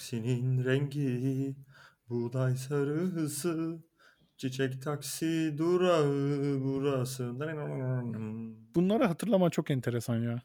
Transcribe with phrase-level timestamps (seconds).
[0.00, 1.56] Taksinin rengi
[2.08, 3.82] buğday sarısı.
[4.36, 7.40] Çiçek taksi durağı burası.
[8.74, 10.42] Bunları hatırlama çok enteresan ya.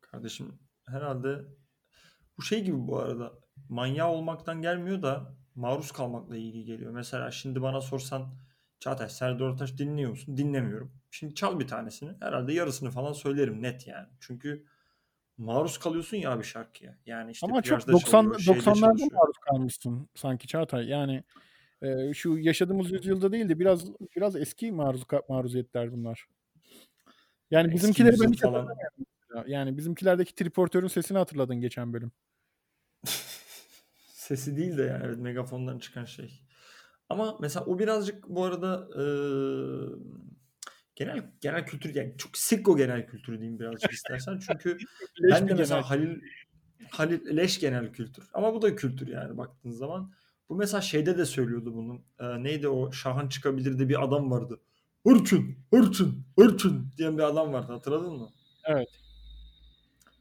[0.00, 1.44] Kardeşim herhalde
[2.38, 3.32] bu şey gibi bu arada.
[3.68, 6.92] Manyağı olmaktan gelmiyor da maruz kalmakla ilgili geliyor.
[6.92, 8.34] Mesela şimdi bana sorsan
[8.80, 10.36] Çağatay Serdar Ortaç dinliyor musun?
[10.36, 10.92] Dinlemiyorum.
[11.10, 12.16] Şimdi çal bir tanesini.
[12.20, 14.08] Herhalde yarısını falan söylerim net yani.
[14.20, 14.66] Çünkü
[15.38, 16.98] maruz kalıyorsun ya bir şarkıya.
[17.06, 19.10] Yani işte Ama çok plajda 90 çalıyor, şeyde 90'larda çalışıyor.
[19.12, 20.88] maruz kalmışsın sanki Çağatay.
[20.88, 21.24] Yani
[21.82, 26.26] e, şu yaşadığımız yüzyılda değil de biraz biraz eski maruz maruziyetler bunlar.
[27.50, 28.68] Yani Eski bizimkileri ben hiç falan.
[29.46, 32.12] Yani bizimkilerdeki triportörün sesini hatırladın geçen bölüm.
[34.12, 36.42] Sesi değil de yani evet, megafondan çıkan şey.
[37.08, 39.98] Ama mesela o birazcık bu arada eee,
[40.98, 44.38] genel genel kültür yani çok sikko genel kültürü diyeyim birazcık istersen.
[44.48, 44.78] Çünkü
[45.22, 46.20] ben de mesela Halil
[46.90, 48.28] Halil leş genel kültür.
[48.34, 50.12] Ama bu da kültür yani baktığın zaman.
[50.48, 52.04] Bu mesela şeyde de söylüyordu bunun.
[52.20, 54.60] Eee, neydi o Şahan çıkabilirdi bir adam vardı.
[55.06, 58.30] Hırçın, hırçın, hırçın diyen bir adam vardı hatırladın mı?
[58.64, 58.88] Evet.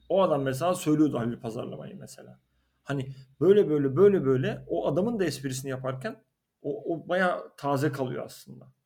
[0.10, 2.40] O adam mesela söylüyordu Halil pazarlamayı mesela.
[2.84, 6.24] Hani böyle böyle böyle böyle o adamın da esprisini yaparken
[6.62, 8.77] o, o bayağı taze kalıyor aslında.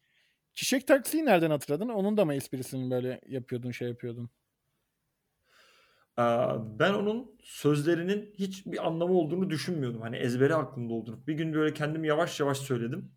[0.53, 1.89] Çiçek taksiyi nereden hatırladın?
[1.89, 4.30] Onun da mı esprisini böyle yapıyordun, şey yapıyordun?
[6.19, 6.23] Ee,
[6.80, 10.02] ben onun sözlerinin hiç bir anlamı olduğunu düşünmüyordum.
[10.02, 11.27] Hani ezbere aklımda olduğunu.
[11.27, 13.11] Bir gün böyle kendim yavaş yavaş söyledim.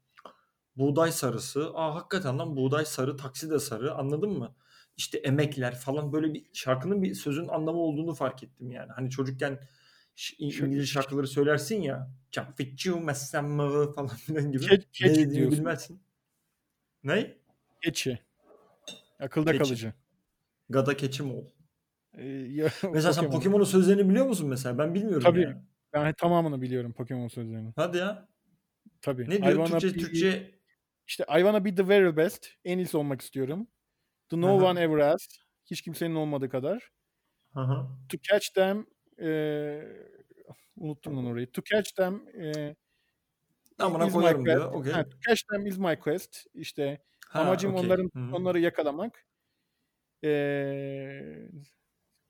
[0.77, 1.71] Buğday sarısı.
[1.75, 3.95] Aa hakikaten lan buğday sarı, taksi de sarı.
[3.95, 4.57] Anladın mı?
[4.97, 8.93] İşte emekler falan böyle bir şarkının bir sözün anlamı olduğunu fark ettim yani.
[8.93, 9.61] Hani çocukken
[10.39, 12.11] İngiliz şarkıları söylersin ya.
[12.31, 14.65] Çapfiçu mesemme falan filan gibi.
[14.65, 16.04] Ke- ne dediğini bilmezsin.
[17.05, 17.35] Ne?
[17.83, 18.19] Keçi.
[19.21, 19.65] Akılda Keçi.
[19.65, 19.93] kalıcı.
[20.69, 21.45] Gada keçim ol.
[22.15, 23.31] Ee, ya- Mesela sen Pokemon.
[23.33, 24.79] Pokemon'un sözlerini biliyor musun mesela?
[24.79, 25.41] Ben bilmiyorum Tabii.
[25.43, 25.57] yani.
[25.93, 27.73] Ben tamamını biliyorum Pokemon sözlerini.
[27.77, 28.29] Hadi ya.
[29.01, 29.31] Tabii.
[29.31, 29.89] Ne diyor Türkçe?
[29.89, 30.55] be- Türkçe
[31.07, 32.47] İşte I wanna be the very best.
[32.65, 33.69] En iyisi olmak istiyorum.
[34.29, 34.65] The no Aha.
[34.71, 35.37] one ever asked.
[35.71, 36.91] Hiç kimsenin olmadığı kadar.
[37.55, 37.61] Hı.
[38.09, 38.87] To catch them
[39.19, 39.89] eee
[40.77, 41.53] unuttum lan orayı.
[41.53, 42.77] To catch them eee
[43.79, 44.85] Amına koyarım diyor.
[44.93, 46.47] Ha, to catch them is my quest.
[46.55, 46.99] İşte
[47.29, 47.87] Ha, amacım okey.
[47.87, 48.37] onların hı.
[48.37, 49.27] onları yakalamak.
[50.23, 51.49] Eee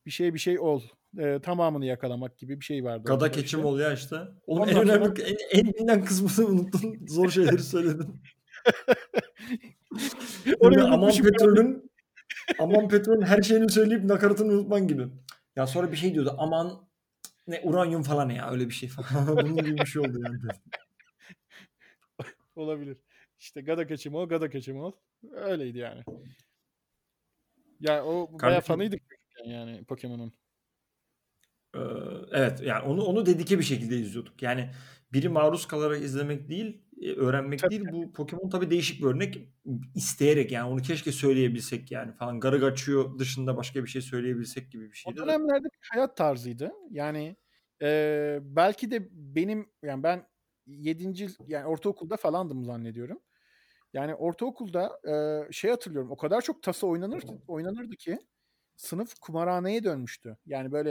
[0.06, 0.82] bir şey bir şey ol.
[1.18, 3.02] Eee, tamamını yakalamak gibi bir şey vardı.
[3.04, 3.68] Gada orada keçim işte.
[3.68, 4.16] ol ya işte.
[4.46, 7.06] Oğlum en Ondan sonra- önemli en, en bilinen kısmını unuttun.
[7.08, 8.22] Zor şeyleri söyledin.
[10.60, 11.90] Orayı aman petrolün
[12.58, 15.08] aman petrolün her şeyini söyleyip nakaratını unutman gibi.
[15.56, 16.34] Ya sonra bir şey diyordu.
[16.38, 16.88] Aman
[17.46, 19.26] ne uranyum falan ya öyle bir şey falan.
[19.36, 20.38] Bunun gibi bir şey oldu yani.
[22.56, 22.96] Olabilir.
[23.38, 24.92] İşte Gada kaçım ol, Gada kaçım ol.
[25.32, 26.02] Öyleydi yani.
[27.80, 30.32] Ya o bayağı Kardeşim- fanıydık çocukken yani Pokemon'un.
[31.74, 31.78] Ee,
[32.30, 34.42] evet yani onu onu dedike bir şekilde izliyorduk.
[34.42, 34.70] Yani
[35.12, 37.84] biri maruz kalarak izlemek değil, e, öğrenmek Tabii, değil.
[37.92, 39.38] Bu Pokemon tabii değişik bir örnek.
[39.94, 42.40] İsteyerek yani onu keşke söyleyebilsek yani falan.
[42.40, 45.16] Garagaçıyor dışında başka bir şey söyleyebilsek gibi bir O şeydi.
[45.16, 45.20] de.
[45.22, 46.72] dönemlerde bir hayat tarzıydı.
[46.90, 47.36] Yani
[47.82, 50.26] e, belki de benim yani ben
[50.66, 51.26] 7.
[51.46, 53.20] yani ortaokulda falandım zannediyorum.
[53.92, 56.10] Yani ortaokulda e, şey hatırlıyorum.
[56.10, 58.18] O kadar çok tasa oynanır oynanırdı ki
[58.76, 60.36] sınıf kumarhaneye dönmüştü.
[60.46, 60.90] Yani böyle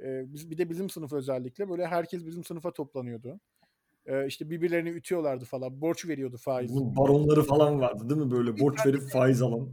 [0.00, 3.40] e, biz bir de bizim sınıf özellikle böyle herkes bizim sınıfa toplanıyordu.
[4.06, 5.80] E, işte birbirlerini ütüyorlardı falan.
[5.80, 6.74] Borç veriyordu faiz.
[6.74, 9.68] Bunun baronları falan vardı değil mi böyle borç verip faiz alan.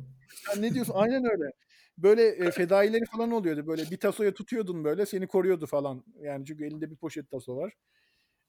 [0.46, 0.94] Sen ne diyorsun?
[0.96, 1.52] Aynen öyle.
[1.98, 3.68] Böyle e, fedaileri falan oluyordu.
[3.68, 6.04] Böyle bir tasoya tutuyordun böyle seni koruyordu falan.
[6.22, 7.74] Yani çünkü elinde bir poşet taso var.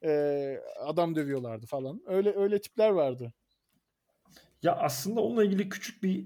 [0.03, 2.01] E, adam dövüyorlardı falan.
[2.05, 3.33] Öyle öyle tipler vardı.
[4.63, 6.25] Ya aslında onunla ilgili küçük bir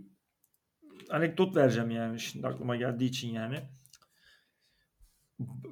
[1.09, 3.59] anekdot vereceğim yani şimdi aklıma geldiği için yani.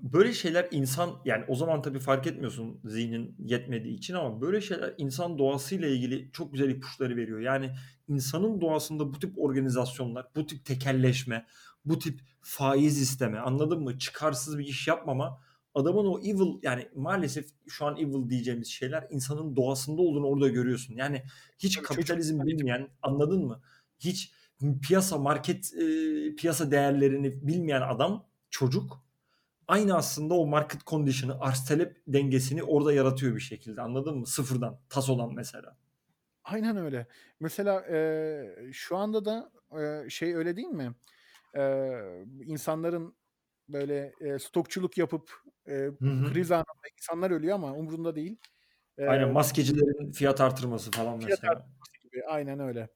[0.01, 4.93] Böyle şeyler insan yani o zaman tabii fark etmiyorsun zihnin yetmediği için ama böyle şeyler
[4.97, 7.39] insan doğasıyla ilgili çok güzel ipuçları veriyor.
[7.39, 7.75] Yani
[8.07, 11.45] insanın doğasında bu tip organizasyonlar, bu tip tekelleşme,
[11.85, 13.99] bu tip faiz isteme anladın mı?
[13.99, 15.41] Çıkarsız bir iş yapmama
[15.75, 20.95] adamın o evil yani maalesef şu an evil diyeceğimiz şeyler insanın doğasında olduğunu orada görüyorsun.
[20.95, 21.23] Yani
[21.59, 23.61] hiç Tabii kapitalizm çocuk- bilmeyen anladın mı?
[23.99, 24.33] Hiç
[24.81, 25.85] piyasa market e,
[26.35, 29.03] piyasa değerlerini bilmeyen adam çocuk
[29.67, 34.27] aynı aslında o market condition'ı arz talep dengesini orada yaratıyor bir şekilde anladın mı?
[34.27, 35.77] Sıfırdan tas olan mesela.
[36.43, 37.07] Aynen öyle.
[37.39, 40.93] Mesela e, şu anda da e, şey öyle değil mi?
[41.55, 41.91] E,
[42.45, 43.15] insanların
[43.69, 45.31] böyle e, stokçuluk yapıp
[45.69, 45.89] e,
[46.23, 46.65] kriz anında
[47.01, 48.37] insanlar ölüyor ama umurunda değil.
[48.99, 51.67] E, Aynen maskecilerin fiyat artırması falan Fiyat mesela.
[52.03, 52.25] gibi.
[52.25, 52.89] Aynen öyle.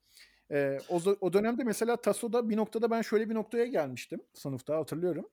[0.51, 5.29] E, o, o dönemde mesela Taso'da bir noktada ben şöyle bir noktaya gelmiştim sınıfta hatırlıyorum.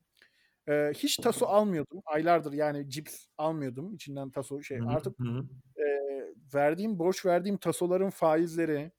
[0.69, 2.03] Eee, hiç taso almıyordum.
[2.07, 3.95] Aylardır yani cips almıyordum.
[3.95, 5.49] İçinden taso şey Hı artık, Hı
[5.79, 8.93] eee, verdiğim borç verdiğim tasoların faizleri,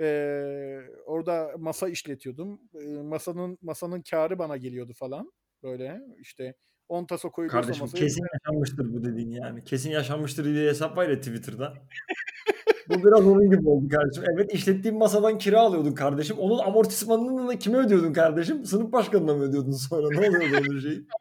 [0.00, 2.60] eee, orada masa işletiyordum.
[2.74, 5.32] Eee, masanın masanın kârı bana geliyordu falan
[5.64, 6.00] böyle.
[6.18, 6.54] İşte
[6.88, 9.64] 10 taso koyuluyorsa Kardeşim masaya kesin yaşanmıştır bu dediğin yani.
[9.64, 11.74] Kesin yaşanmıştır diye hesap var ya Twitter'da.
[12.88, 14.24] Bu biraz onun gibi oldu kardeşim.
[14.34, 16.38] Evet işlettiğin masadan kira alıyordun kardeşim.
[16.38, 18.64] Onun amortismanını da kime ödüyordun kardeşim?
[18.64, 20.10] Sınıf başkanına mı ödüyordun sonra?
[20.10, 21.06] Ne oluyordu onun şeyi?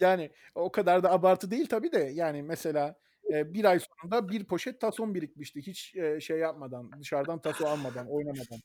[0.00, 1.98] Yani o kadar da abartı değil tabii de.
[1.98, 2.96] Yani mesela,
[3.30, 5.60] eee, 1 ay sonunda 1 poşet tason birikmişti.
[5.62, 8.60] Hiç, eee, şey yapmadan, dışarıdan taso almadan, oynamadan.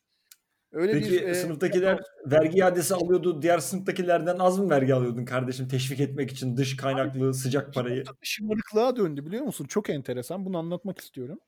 [0.71, 3.41] Öyle bir, Peki eee, sınıftakiler vergi iadesi alıyordu.
[3.41, 7.73] Diğer sınıftakilerden az mı vergi alıyordun kardeşim teşvik etmek için dış Abi kaynaklı sıcak bir
[7.73, 8.13] parayı?
[8.23, 9.65] şımarıklığa döndü biliyor musun?
[9.65, 10.45] Çok enteresan.
[10.45, 11.39] Bunu anlatmak istiyorum.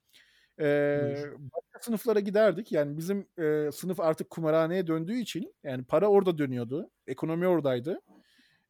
[0.93, 1.17] Buyur.
[1.39, 2.71] başka sınıflara giderdik.
[2.71, 6.91] Yani bizim, eee, sınıf artık kumarhaneye döndüğü için yani para orada dönüyordu.
[7.07, 8.01] Ekonomi oradaydı.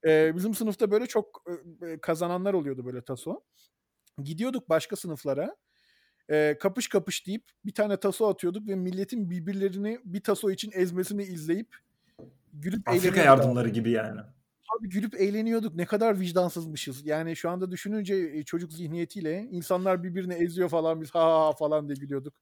[0.05, 1.43] Eee, bizim sınıfta böyle çok,
[1.83, 3.43] eee, kazananlar oluyordu böyle taso.
[4.23, 5.57] Gidiyorduk başka sınıflara.
[6.31, 11.23] Eee, kapış kapış deyip bir tane taso atıyorduk ve milletin birbirlerini bir taso için ezmesini
[11.23, 11.75] izleyip
[12.53, 13.43] gülüp Afrika eğleniyorduk abi.
[13.43, 14.21] yardımları gibi yani.
[14.79, 15.75] Abi gülüp eğleniyorduk.
[15.75, 17.05] Ne kadar vicdansızmışız.
[17.05, 21.51] Yani şu anda düşününce, eee, çocuk zihniyetiyle insanlar birbirini eziyor falan biz ha ha ha
[21.53, 22.33] falan diye gülüyorduk.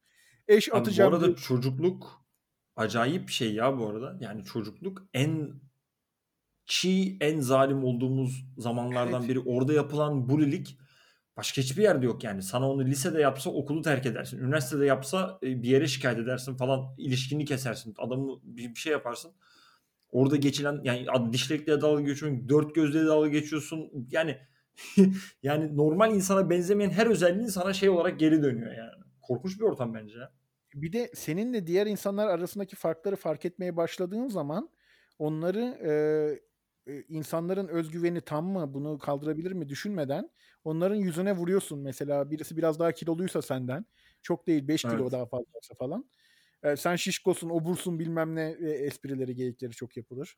[0.47, 2.25] Eş Abi bu atacağım diye arada çocukluk
[2.75, 4.18] acayip şey ya bu arada.
[4.21, 5.62] Yani çocukluk en
[6.65, 9.30] çiğ, en zalim olduğumuz zamanlardan Evet.
[9.30, 9.39] biri.
[9.39, 10.77] Orada yapılan bulilik
[11.39, 12.41] başka hiçbir yerde yok yani.
[12.44, 14.39] Sana onu lisede yapsa okulu terk edersin.
[14.39, 16.95] Üniversitede yapsa, eee, bir yere şikâyet edersin falan.
[16.97, 17.94] İlişkini kesersin.
[17.97, 19.31] Adamı bir şey yaparsın.
[20.12, 24.07] Orada geçilen yani dişlekle dalga geçiyorsun, dört gözle dalga geçiyorsun.
[24.12, 24.38] Yani
[25.44, 28.91] yani normal insana benzemeyen her özelliğin sana şey olarak geri dönüyor yani.
[29.21, 30.15] Korkunç bir ortam bence.
[30.74, 34.69] Bir de seninle diğer insanlar arasındaki farkları fark etmeye başladığın zaman
[35.19, 36.49] onları, eee,
[36.87, 40.29] eee, insanların öz güveni tam mı, bunu kaldırabilir mi düşünmeden
[40.63, 41.79] onların yüzüne vuruyorsun.
[41.79, 43.85] Mesela birisi biraz daha kiloluysa senden,
[44.21, 45.11] çok değil 5 kilo Evet.
[45.11, 46.09] daha fazlaysa falan.
[46.65, 50.35] Eee, sen şişkosun, obursun bilmem ne, eee, esprileri, geyikleri çok yapılır.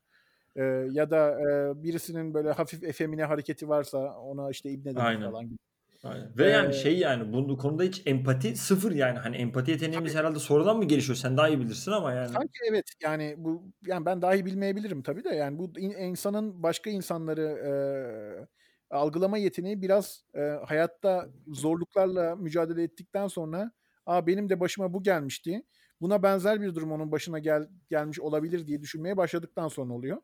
[0.56, 5.58] Eee, ya da, eee, birisinin böyle hafif efemine hareketi varsa ona işte ibne falan gibi.
[6.02, 6.38] Aynen.
[6.38, 9.18] Ve yani Eee şey yani bu konuda hiç empati sıfır yani.
[9.18, 10.14] Hani empati yeteneğimiz Tabii.
[10.14, 11.16] herhâlde sonradan mı gelişiyor?
[11.16, 12.38] Sen daha iyi bilirsin ama yani.
[12.38, 12.84] Sanki evet.
[13.02, 18.48] Yani bu yani ben dahi bilmeyebilirim tabii de yani bu in insanın başka insanları, eee,
[18.90, 23.72] algılama yeteneği biraz, eee, hayatta zorluklarla mücadele ettikten sonra,
[24.06, 25.62] "A, benim de başıma bu gelmişti.
[26.00, 30.16] Buna benzer bir durum onun başına gel gelmiş olabilir." diye düşünmeye başladıktan sonra oluyor.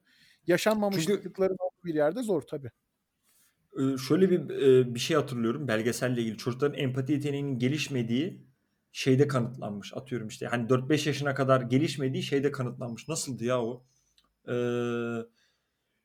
[0.91, 2.71] Çünkü Yaşanmamışlıkların olduğu bir yerde zor tabii.
[4.09, 4.49] Şöyle bir,
[4.95, 6.37] bir şey hatırlıyorum belgeselle ilgili.
[6.37, 8.47] Çocukların empati yeteneğinin gelişmediği
[8.93, 9.97] şeyde kanıtlanmış.
[9.97, 13.09] Atıyorum işte hani 4-5 yaşına kadar gelişmediği şeyde kanıtlanmış.
[13.09, 13.85] Nasıldı ya o?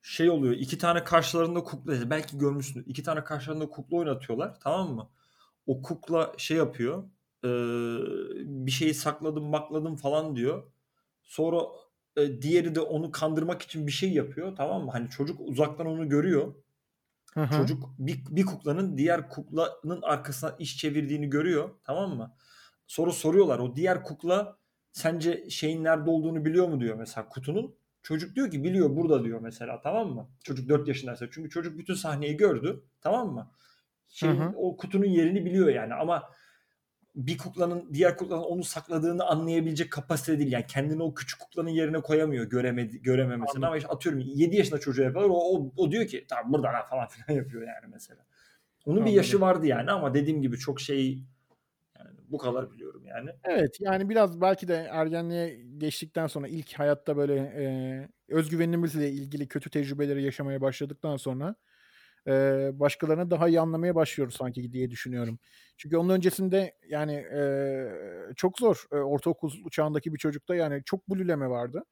[0.01, 2.85] Şey oluyor 2 tane karşılarında kukla belki görmüşsündür.
[2.87, 5.09] 2 tane karşılarında kukla oynatıyorlar, tamam mı?
[5.65, 7.03] O kukla şey yapıyor,
[8.65, 10.71] bir şeyi sakladım makladım falan diyor.
[11.23, 11.57] Sonra,
[12.41, 14.91] diğeri de onu kandırmak için bir şey yapıyor, tamam mı?
[14.91, 16.55] Hani çocuk uzaktan onu görüyor.
[17.33, 17.49] Hı hı.
[17.57, 22.35] Çocuk bir bir kuklanın diğer kuklanın arkasına iş çevirdiğini görüyor, tamam mı?
[22.87, 24.57] Sonra soruyorlar, "O diğer kukla
[24.91, 27.75] sence şeyin nerede olduğunu biliyor mu?" diyor mesela kutunun.
[28.03, 30.29] Çocuk diyor ki, "Biliyor, burada." diyor mesela, tamam mı?
[30.43, 31.25] Çocuk 4 yaşındaysa.
[31.31, 33.51] Çünkü çocuk bütün sahneyi gördü, tamam mı?
[34.21, 34.53] Hı Şeyin, hı.
[34.55, 36.23] o kutunun yerini biliyor yani ama
[37.15, 40.51] bir kuklanın diğer kuklanın onu sakladığını anlayabilecek kapasitede değil.
[40.51, 45.05] Yani kendini o küçük kuklanın yerine koyamıyor göremedi görememesine ama işte atıyorum 7 yaşında çocuğa
[45.05, 45.29] yapıyorlar.
[45.35, 48.25] O o o diyor ki, "Tamam burada lan." falan filan yapıyor yani mesela.
[48.85, 49.17] Onun bir Anladım.
[49.17, 51.23] yaşı vardı yani ama dediğim gibi çok şey
[51.99, 53.29] yani bu kadar biliyorum yani.
[53.43, 59.47] Evet, yani biraz belki de ergenliğe geçtikten sonra ilk hayatta böyle, eee, öz güvenimizle ilgili
[59.47, 61.55] kötü tecrübeleri yaşamaya başladıktan sonra,
[62.27, 65.39] eee, başkalarını daha iyi anlamaya başlıyoruz sanki diye düşünüyorum.
[65.77, 67.91] Çünkü onun öncesinde yani, eee,
[68.35, 68.85] çok zor.
[68.93, 71.83] Eee, ortaokul çağındaki bir çocukta yani çok buliyleme vardı.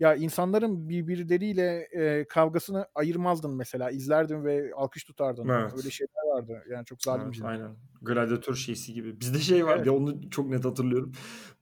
[0.00, 3.90] Ya, insanların birbirleriyle, eee, kavgasını ayırmazdın mesela.
[3.90, 5.56] İzlerdin ve alkış tutardın.
[5.76, 5.92] Öyle Evet.
[5.92, 6.64] şeyler vardı.
[6.70, 7.42] Yani çok Evet, zalimce.
[7.42, 7.76] aynen.
[8.02, 9.20] Gladyatör şeysi gibi.
[9.20, 9.86] Bizde şey vardı Evet.
[9.86, 11.12] ya onu çok net hatırlıyorum.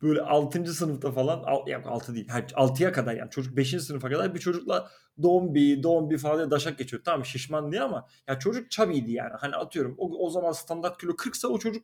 [0.03, 0.75] Böyle 6.
[0.75, 2.29] sınıfta falan al yok 6 değil.
[2.29, 3.71] Hayır 6'ya kadar yani çocuk 5.
[3.83, 4.91] sınıfa kadar bir çocukla
[5.23, 7.03] dombi, dombi falan diye daşak geçiyor.
[7.05, 9.33] Tamam şişman diye ama ya çocuk chubby'ydi yani.
[9.41, 11.83] Hani atıyorum o, o zaman standart kilo 40'sa o çocuk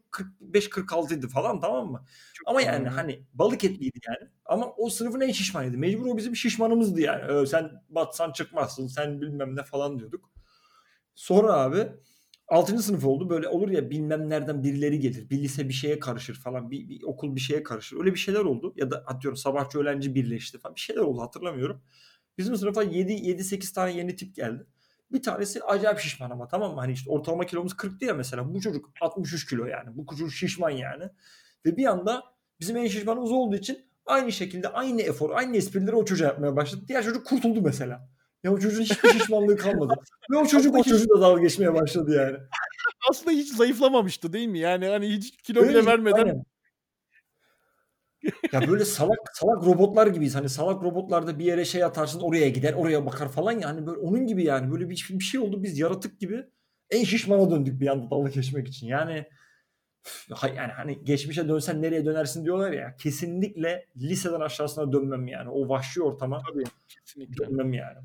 [0.52, 2.04] 45-46'ydı falan tamam mı?
[2.34, 4.30] Çok Ama yani hani balık etliydi yani.
[4.44, 5.78] Ama o sınıfın en şişmanıydı.
[5.78, 7.32] Mecbur o bizim şişmanımızdı yani.
[7.32, 10.30] Ee, sen batsan çıkmazsın sen bilmem ne falan diyorduk.
[11.14, 11.88] Sonra abi
[12.48, 12.82] 6.
[12.82, 13.30] sınıf oldu.
[13.30, 15.30] Böyle olur ya bilmem nereden birileri gelir.
[15.30, 16.70] Bir lise bir şeye karışır falan.
[16.70, 17.96] Bir, bir okul bir şeye karışır.
[17.96, 18.74] Öyle bir şeyler oldu.
[18.76, 20.74] Ya da atıyorum sabahçı öğlenci birleşti falan.
[20.76, 21.82] Bir şeyler oldu hatırlamıyorum.
[22.38, 24.66] Bizim sınıfa 7 7 8 tane yeni tip geldi.
[25.12, 26.80] Bir tanesi acayip şişman ama tamam mı?
[26.80, 28.54] Hani işte ortalama kilomuz 40 ya mesela.
[28.54, 29.96] Bu çocuk 63 kilo yani.
[29.96, 31.04] Bu çocuk şişman yani.
[31.66, 32.24] Ve bir anda
[32.60, 36.84] bizim en şişmanımız olduğu için aynı şekilde aynı efor, aynı esprileri o çocuğa yapmaya başladı.
[36.88, 38.08] Diğer çocuk kurtuldu mesela.
[38.46, 39.94] Ya o çocuğun hiçbir şişmanlığı kalmadı.
[40.30, 42.36] Ve o çocuk o çocukla dalga geçmeye başladı yani.
[43.10, 44.58] Aslında hiç zayıflamamıştı değil mi?
[44.58, 46.44] Yani hani hiç kilo bile vermeden aynen
[48.52, 50.34] ya böyle salak salak robotlar gibiyiz.
[50.34, 53.68] Hani salak robotlarda bir yere şey atarsın oraya gider oraya bakar falan ya.
[53.68, 54.72] Hani böyle onun gibi yani.
[54.72, 56.44] Böyle bir, bir şey oldu biz yaratık gibi
[56.90, 58.86] en şişmana döndük bir anda dalga geçmek için.
[58.86, 59.24] Yani
[60.42, 62.96] yani hani geçmişe dönsen nereye dönersin diyorlar ya.
[62.96, 65.50] Kesinlikle liseden aşağısına dönmem yani.
[65.50, 67.46] O vahşi ortama Tabii, kesinlikle.
[67.46, 67.98] dönmem yani.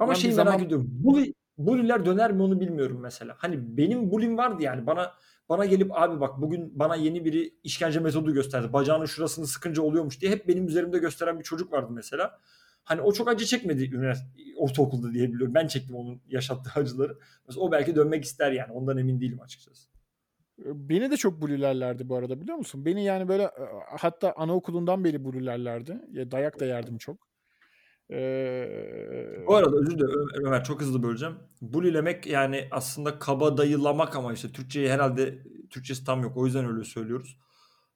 [0.00, 0.66] Ama şeyi merak zaman...
[0.66, 0.86] ediyorum.
[0.90, 3.34] Bully, bully'ler döner mi onu bilmiyorum mesela.
[3.38, 4.86] Hani benim bully'm vardı yani.
[4.86, 5.12] Bana
[5.48, 8.72] bana gelip abi bak bugün bana yeni biri işkence metodu gösterdi.
[8.72, 12.38] Bacağının şurasını sıkınca oluyormuş diye hep benim üzerimde gösteren bir çocuk vardı mesela.
[12.84, 13.90] Hani o çok acı çekmedi
[14.56, 15.54] ortaokulda diyebiliyorum.
[15.54, 17.18] Ben çektim onun yaşattığı acıları.
[17.46, 18.72] Mesela o belki dönmek ister yani.
[18.72, 19.88] Ondan emin değilim açıkçası.
[20.58, 22.84] Beni de çok bulilerlerdi bu arada biliyor musun?
[22.84, 23.50] Beni yani böyle
[23.98, 26.00] hatta anaokulundan beri bulilerlerdi.
[26.10, 27.29] Ya dayak da yerdim çok.
[28.12, 29.44] Ee...
[29.46, 31.34] Bu arada özür dilerim Ömer çok hızlı böleceğim.
[31.62, 35.38] Bulilemek yani aslında kaba dayılamak ama işte Türkçeyi herhalde
[35.70, 37.36] Türkçesi tam yok o yüzden öyle söylüyoruz.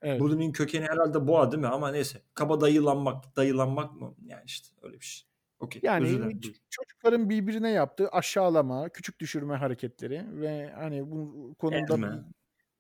[0.03, 0.21] Evet.
[0.21, 1.67] Bully'nin kökeni herhalde boğa değil mi?
[1.67, 2.23] Ama neyse.
[2.35, 4.15] Kaba dayılanmak, dayılanmak mı?
[4.27, 5.27] Yani işte öyle bir şey.
[5.59, 5.81] Okay.
[5.85, 6.41] Yani
[6.71, 12.25] çocukların birbirine yaptığı aşağılama, küçük düşürme hareketleri ve hani bu konuda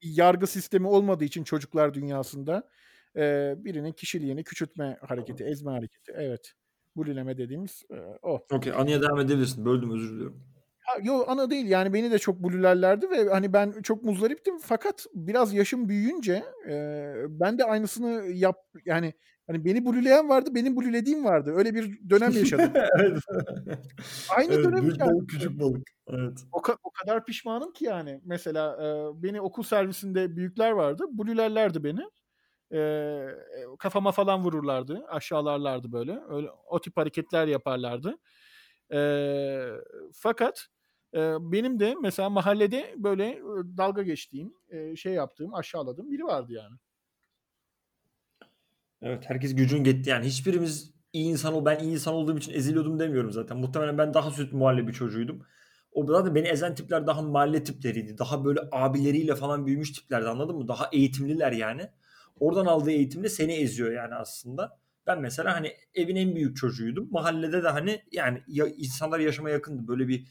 [0.03, 2.69] yargı sistemi olmadığı için çocuklar dünyasında
[3.17, 6.13] e, birinin kişiliğini küçültme hareketi, ezme hareketi.
[6.15, 6.55] Evet.
[6.97, 8.47] Bulileme dediğimiz e, o.
[8.53, 8.73] Okey.
[8.73, 9.65] Anıya devam edebilirsin.
[9.65, 10.55] Böldüm özür diliyorum.
[10.85, 15.07] Ha, yo ana değil yani beni de çok bulilerlerdi ve hani ben çok muzdariptim fakat
[15.15, 19.15] biraz yaşım büyüyünce e, ben de aynısını yap yani
[19.47, 22.71] hani beni bulileyen vardı benim bulilediğim vardı öyle bir dönem yaşadım.
[22.99, 23.19] evet.
[24.37, 25.91] Aynı evet, dönem büyük balık küçük balık.
[26.09, 26.39] Evet.
[26.53, 32.01] O, o kadar pişmanım ki yani mesela e, beni okul servisinde büyükler vardı bulilerlerdi beni
[32.75, 33.27] e,
[33.79, 35.05] kafama falan vururlardı.
[35.09, 36.19] Aşağılarlardı böyle.
[36.29, 38.19] Öyle, o tip hareketler yaparlardı.
[38.93, 39.01] E,
[40.15, 40.67] fakat
[41.15, 43.41] e, benim de mesela mahallede böyle
[43.77, 46.77] dalga geçtiğim, e, şey yaptığım, aşağıladığım biri vardı yani.
[49.03, 50.27] Evet herkes gücün gitti yani.
[50.27, 53.57] Hiçbirimiz iyi insan ol ben iyi insan olduğum için eziliyordum demiyorum zaten.
[53.57, 55.47] Muhtemelen ben daha süt muhallebi çocuğuydum.
[55.93, 58.19] O zaten beni ezen tipler daha mahalle tipleriydi.
[58.19, 60.69] Daha böyle abileriyle falan büyümüş tiplerdi anladın mı?
[60.69, 61.91] Daha eğitimliler yani.
[62.45, 64.79] Oradan aldığı eğitimle seni eziyor yani aslında.
[65.07, 67.09] Ben mesela hani evin en büyük çocuğuydum.
[67.11, 69.89] Mahallede de hani yani ya, insanlar yaşama yakındı.
[69.89, 70.27] Böyle bir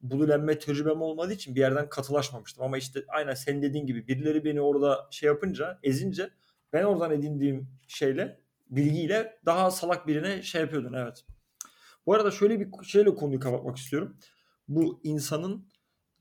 [0.00, 2.64] bululenme tecrübem olmadığı için bir yerden katılaşmamıştım.
[2.64, 6.30] Ama işte aynen senin dediğin gibi birileri beni orada şey yapınca, ezince
[6.72, 8.40] ben oradan edindiğim şeyle,
[8.70, 11.24] bilgiyle daha salak birine şey yapıyordun evet.
[12.06, 14.16] Bu arada şöyle bir şeyle konuyu kapatmak istiyorum.
[14.68, 15.68] Bu insanın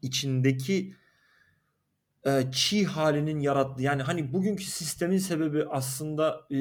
[0.01, 0.95] içindeki
[2.25, 6.57] e, çiğ halinin yarattığı yani hani bugünkü sistemin sebebi aslında e,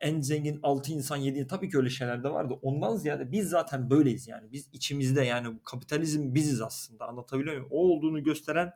[0.00, 2.54] en zengin 6 insan 7 tabii ki öyle şeyler de vardı.
[2.62, 4.52] Ondan ziyade biz zaten böyleyiz yani.
[4.52, 7.08] Biz içimizde yani kapitalizm biziz aslında.
[7.08, 7.68] Anlatabiliyor muyum?
[7.70, 8.72] O olduğunu gösteren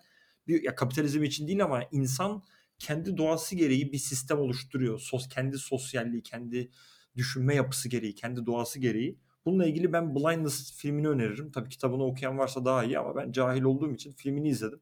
[0.49, 2.43] bir ya kapitalizm için değil ama insan
[2.79, 4.99] kendi doğası gereği bir sistem oluşturuyor.
[4.99, 6.71] Sos kendi sosyalliği, kendi
[7.17, 9.19] düşünme yapısı gereği, kendi doğası gereği.
[9.47, 11.51] Bununla ilgili ben Blindness filmini öneririm.
[11.51, 14.81] Tabii kitabını okuyan varsa daha iyi ama ben cahil olduğum için filmini izledim.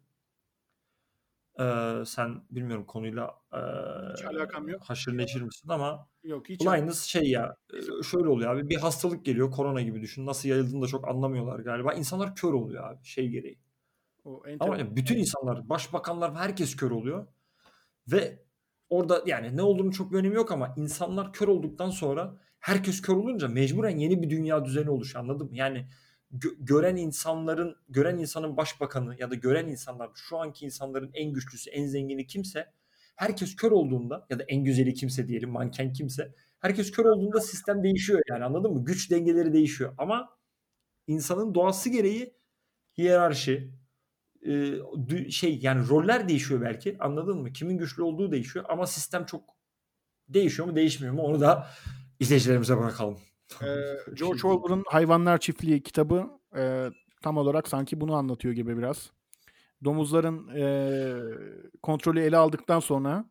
[1.61, 3.59] Ee, sen bilmiyorum konuyla e,
[4.17, 4.83] hiç alakam yok.
[4.83, 7.57] haşır neşir misin ama yok, hiç blindness şey ya
[8.11, 11.93] şöyle oluyor abi bir hastalık geliyor korona gibi düşün nasıl yayıldığını da çok anlamıyorlar galiba
[11.95, 13.59] insanlar kör oluyor abi şey gereği.
[14.25, 17.26] O, ama yani bütün insanlar başbakanlar herkes kör oluyor
[18.09, 18.43] ve
[18.88, 23.17] orada yani ne olduğunu çok bir önemi yok ama insanlar kör olduktan sonra herkes kör
[23.17, 25.57] olunca mecburen yeni bir dünya düzeni oluşuyor anladın mı?
[25.57, 25.88] Yani
[26.39, 31.71] gö- gören insanların gören insanın başbakanı ya da gören insanlar şu anki insanların en güçlüsü
[31.71, 32.73] en zengini kimse
[33.17, 37.85] herkes kör olduğunda ya da en güzeli kimse diyelim manken kimse herkes kör olduğunda sistem
[37.85, 38.85] değişiyor yani anladın mı?
[38.85, 40.39] Güç dengeleri değişiyor ama
[41.07, 42.35] insanın doğası gereği
[42.99, 43.73] hiyerarşi
[45.31, 47.53] şey yani roller değişiyor belki anladın mı?
[47.53, 49.57] Kimin güçlü olduğu değişiyor ama sistem çok
[50.29, 51.67] değişiyor mu değişmiyor mu onu da
[52.21, 53.19] izleyicilerimize bırakalım.
[53.62, 56.26] Ee, George Orwell'ın Hayvanlar Çiftliği kitabı
[56.57, 56.90] e,
[57.23, 59.11] tam olarak sanki bunu anlatıyor gibi biraz.
[59.85, 60.64] Domuzların e,
[61.83, 63.25] kontrolü ele aldıktan sonra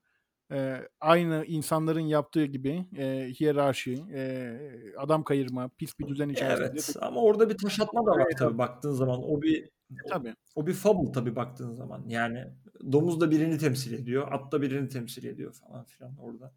[0.51, 4.57] e, aynı insanların yaptığı gibi e, hiyerarşi, e,
[4.97, 6.69] adam kayırma, pis bir düzen içerisinde.
[6.73, 9.23] Evet ama orada bir taş atma da var evet, tabii baktığın zaman.
[9.23, 9.69] O bir
[10.05, 10.35] o, tabii.
[10.55, 12.03] o bir fable tabii baktığın zaman.
[12.07, 12.45] Yani
[12.91, 16.53] domuz da birini temsil ediyor, at da birini temsil ediyor falan filan orada.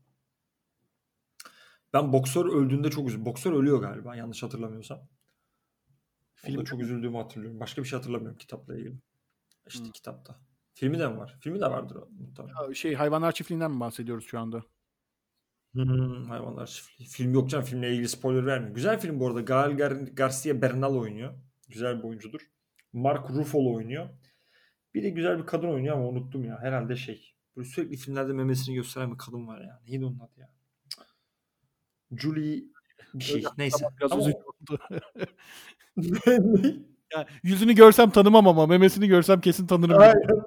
[1.93, 3.27] Ben boksör öldüğünde çok üzüldüm.
[3.27, 5.09] Boksör ölüyor galiba yanlış hatırlamıyorsam.
[6.35, 7.61] Filmde çok üzüldüğümü hatırlıyorum.
[7.61, 8.99] Başka bir şey hatırlamıyorum kitapla ilgili.
[9.69, 9.93] İşte Hımm.
[9.93, 10.41] kitapta.
[10.75, 11.37] Filmi de mi var?
[11.41, 12.55] Filmi de vardır muhtemelen.
[12.69, 14.63] Ya, şey, Hayvanlar Çiftliği'nden mi bahsediyoruz şu anda?
[15.75, 16.25] Hımm.
[16.29, 17.09] Hayvanlar Çiftliği.
[17.09, 17.65] Film yok canım.
[17.65, 18.75] Filmle ilgili spoiler vermeyeyim.
[18.75, 19.41] Güzel film bu arada.
[19.41, 21.35] Gael Gar Garcia Bernal oynuyor.
[21.69, 22.41] Güzel bir oyuncudur.
[22.93, 24.09] Mark Ruffalo oynuyor.
[24.95, 26.59] Bir de güzel bir kadın oynuyor ama unuttum ya.
[26.61, 27.35] Herhalde şey.
[27.57, 29.81] Böyle sürekli filmlerde memesini gösteren bir kadın var ya.
[29.89, 30.52] Neydi onun adı ya?
[32.17, 32.65] Julie
[33.15, 33.45] bir şey.
[33.59, 33.87] Neyse.
[34.01, 34.81] biraz üzücü o oldu.
[35.97, 36.83] Ne?
[37.17, 39.99] Ya, yüzünü görsem tanımam ama memesini görsem kesin tanırım.
[39.99, 40.15] Aynen.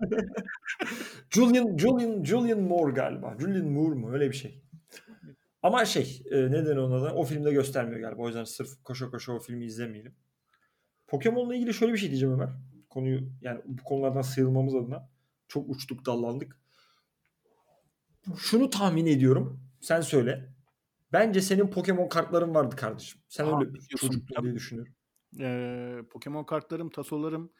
[1.29, 3.35] Julian Julian Julian Moore galiba.
[3.39, 4.11] Julian Moore mu?
[4.11, 4.61] Öyle bir şey.
[5.63, 7.13] Ama şey, eee, neden onun adı?
[7.13, 8.21] O filmde göstermiyor galiba.
[8.21, 10.15] O yüzden sırf koşa koşa o filmi izlemeyelim.
[11.07, 12.49] Pokemon'la ilgili şöyle bir şey diyeceğim Ömer.
[12.89, 15.09] Konuyu yani bu konulardan sıyrılmamız adına
[15.47, 16.59] çok uçtuk dallandık.
[18.37, 19.59] Şunu tahmin ediyorum.
[19.81, 20.54] Sen söyle.
[21.15, 23.21] Bence senin Pokemon kartların vardı kardeşim.
[23.27, 23.81] Sen A, öyle bir
[24.43, 24.93] diye düşünüyorum.
[25.39, 27.51] Eee, Pokemon kartlarım, tasolarım,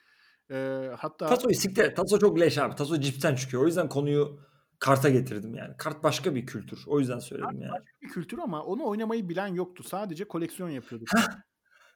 [0.49, 1.95] eee, hatta Taso'yu siktir.
[1.95, 2.75] Taso çok leş abi.
[2.75, 3.63] Taso cipsten çıkıyor.
[3.63, 4.39] O yüzden konuyu
[4.79, 5.77] karta getirdim yani.
[5.77, 6.83] Kart başka bir kültür.
[6.87, 7.71] O yüzden söyledim Kart yani.
[7.71, 9.83] başka bir kültür ama onu oynamayı bilen yoktu.
[9.83, 11.07] Sadece koleksiyon yapıyorduk.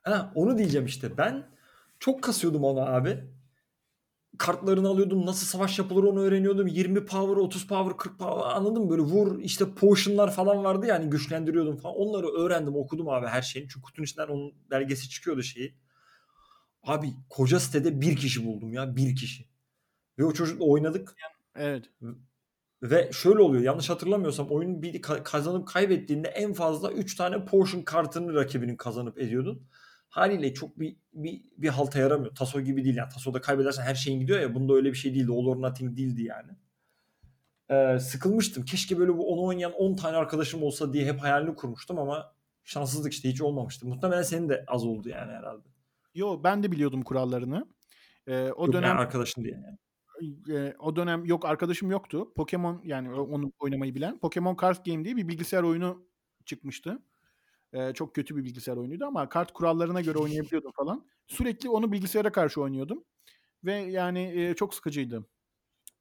[0.04, 1.18] Ha, onu diyeceğim işte.
[1.18, 1.50] Ben
[2.00, 3.24] çok kasıyordum ona abi.
[4.40, 5.26] Kartlarını alıyordum.
[5.26, 6.68] Nasıl savaş yapılır onu öğreniyordum.
[6.68, 8.90] 20 power, 30 power, 40 power anladın mı?
[8.90, 11.96] Böyle vur işte potionlar falan vardı yani güçlendiriyordum falan.
[11.96, 13.70] Onları öğrendim okudum abi her şeyini.
[13.70, 15.76] Çünkü kutunun içinden onun belgesi çıkıyordu şeyi.
[16.84, 18.96] Abi koca sitede bir kişi buldum ya.
[18.96, 19.46] Bir kişi.
[20.20, 21.16] Ve o çocukla oynadık.
[21.56, 21.86] Evet.
[22.84, 27.82] Ve şöyle oluyor yanlış hatırlamıyorsam oyun bir ka- kazanıp kaybettiğinde en fazla 3 tane portion
[27.82, 29.68] kartını rakibinin kazanıp ediyordun.
[30.10, 32.36] Haliyle çok bir, bir, bir halta yaramıyor.
[32.36, 33.10] Taso gibi değil yani.
[33.10, 34.56] Taso'da kaybedersen her şeyin gidiyor ya.
[34.56, 35.32] Bunda öyle bir şey değildi.
[35.32, 36.52] All or nothing değildi yani.
[37.70, 38.66] Ee, sıkılmıştım.
[38.66, 43.14] Keşke böyle bu onu oynayan 10 tane arkadaşım olsa diye hep hayalini kurmuştum ama şanssızlık
[43.14, 43.88] işte hiç olmamıştı.
[43.88, 45.68] Muhtemelen senin de az oldu yani herhalde.
[46.16, 47.68] Yo ben de biliyordum kurallarını.
[48.28, 49.78] Eee, o Yok dönem yani arkadaşın diye yani.
[50.48, 52.34] eee, o dönem yok arkadaşım yoktu.
[52.36, 54.20] Pokemon yani onu oynamayı bilen.
[54.20, 56.06] Pokemon Card Game diye bir bilgisayar oyunu
[56.46, 57.00] çıkmıştı.
[57.74, 61.06] Eee, çok kötü bir bilgisayar oyunuydu ama kart kurallarına göre oynayabiliyordum falan.
[61.28, 63.04] Sürekli onu bilgisayara karşı oynuyordum.
[63.66, 65.28] Ve yani eee, çok sıkıcıydı.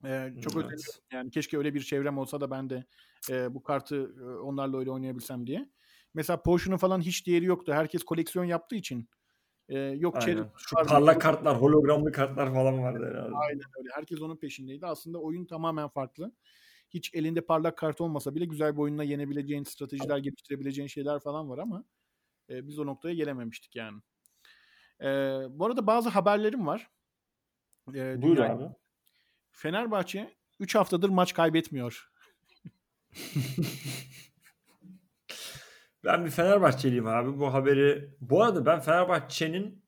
[0.05, 0.67] Eee, çok Evet.
[0.67, 1.01] özeniyorum.
[1.13, 2.87] Yani keşke öyle bir çevrem olsa da ben de
[3.29, 5.71] eee, bu kartı eee, onlarla öyle oynayabilsem diye.
[6.15, 7.73] Mesela Potion'un falan hiç değeri yoktu.
[7.75, 9.11] Herkes koleksiyon yaptığı için.
[9.69, 10.53] Eee, yok Aynen.
[10.57, 13.49] Şu parlak yok kartlar, hologramlı kartlar falan vardı herhalde.
[13.49, 13.89] Aynen öyle.
[13.95, 14.87] Herkes onun peşindeydi.
[14.87, 16.33] Aslında oyun tamamen farklı.
[16.91, 21.59] Hiç elinde parlak kart olmasa bile güzel bir oyunla yenebileceğin, stratejiler geliştirebileceğin şeyler falan var
[21.59, 21.85] ama
[22.49, 24.01] eee, biz o noktaya gelememiştik yani.
[25.03, 26.91] Eee, bu arada bazı haberlerim var.
[27.95, 28.65] Eee, Buyur dünya- abi.
[29.51, 32.11] Fenerbahçe 3 haftadır maç kaybetmiyor.
[36.05, 37.39] Ben bir Fenerbahçeliyim abi.
[37.39, 39.85] Bu haberi bu arada ben Fenerbahçe'nin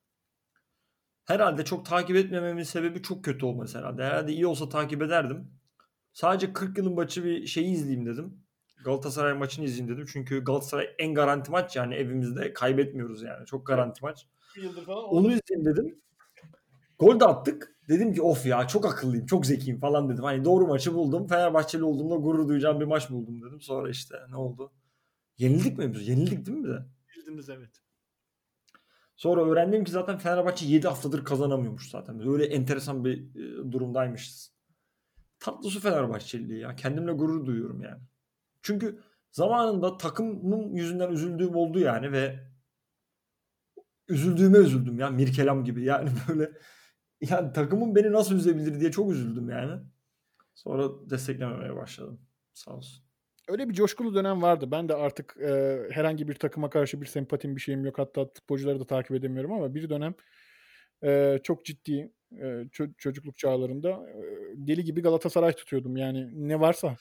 [1.25, 4.03] herhalde çok takip etmememin sebebi çok kötü olması herhalde.
[4.03, 5.60] Herhalde iyi olsa takip ederdim.
[6.13, 8.43] Sadece 40 yılın maçı bir şeyi izleyeyim dedim.
[8.85, 10.05] Galatasaray maçını izleyeyim dedim.
[10.13, 13.45] Çünkü Galatasaray en garanti maç yani evimizde kaybetmiyoruz yani.
[13.45, 14.27] Çok garanti maç.
[14.87, 16.01] Onu izleyeyim dedim.
[16.99, 17.75] Gol de attık.
[17.89, 20.23] Dedim ki of ya çok akıllıyım, çok zekiyim falan dedim.
[20.23, 21.27] Hani doğru maçı buldum.
[21.27, 23.61] Fenerbahçeli olduğumda gurur duyacağım bir maç buldum dedim.
[23.61, 24.71] Sonra işte ne oldu?
[25.37, 26.07] Yenildik mi biz?
[26.07, 26.85] Yenildik değil mi de?
[27.31, 27.81] bildiniz evet.
[29.15, 32.27] Sonra öğrendim ki zaten Fenerbahçe 7 haftadır kazanamıyormuş zaten.
[32.27, 34.53] Öyle enteresan bir e, durumdaymışız.
[35.41, 36.75] Tatlı su Fenerbahçeliliği ya.
[36.77, 38.01] Kendimle gurur duyuyorum yani.
[38.63, 39.01] Çünkü
[39.33, 42.39] zamanında takımın yüzünden üzüldüğüm oldu yani ve
[44.09, 45.09] üzüldüğüme üzüldüm ya.
[45.09, 46.51] Mirkelam gibi yani böyle
[47.21, 49.81] yani takımın beni nasıl üzebilir diye çok üzüldüm yani.
[50.55, 52.21] Sonra desteklememeye başladım.
[52.53, 53.05] Sağ olsun.
[53.49, 54.71] Öyle bir coşkulu dönem vardı.
[54.71, 57.99] Ben de artık eee, herhangi bir takıma karşı bir sempatim bir şeyim yok.
[57.99, 60.15] Hatta futbolcuları da takip edemiyorum ama bir dönem
[61.03, 62.13] eee, çok ciddi
[62.97, 64.23] çocukluk çağlarında eee,
[64.55, 65.97] deli gibi Galatasaray tutuyordum.
[65.97, 66.95] Yani ne varsa.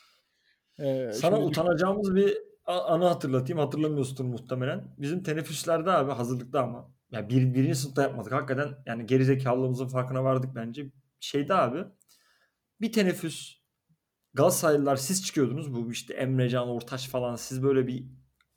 [0.79, 3.59] Sana şimdi utanacağımız bir anı hatırlatayım.
[3.59, 4.95] Hatırlamıyorsundur muhtemelen.
[4.99, 6.91] Bizim teneffüslerde abi hazırlıkta ama.
[7.13, 8.33] Ya bir, birinci sınıfta yapmadık.
[8.33, 10.87] Hakikaten yani gerizekalılığımızın farkına vardık bence.
[11.21, 11.85] Şeyde abi
[12.81, 13.61] bir teneffüs
[14.35, 15.75] Galatasaraylılar siz çıkıyordunuz.
[15.75, 18.05] Bu işte Emrecan, Ortaç falan siz böyle bir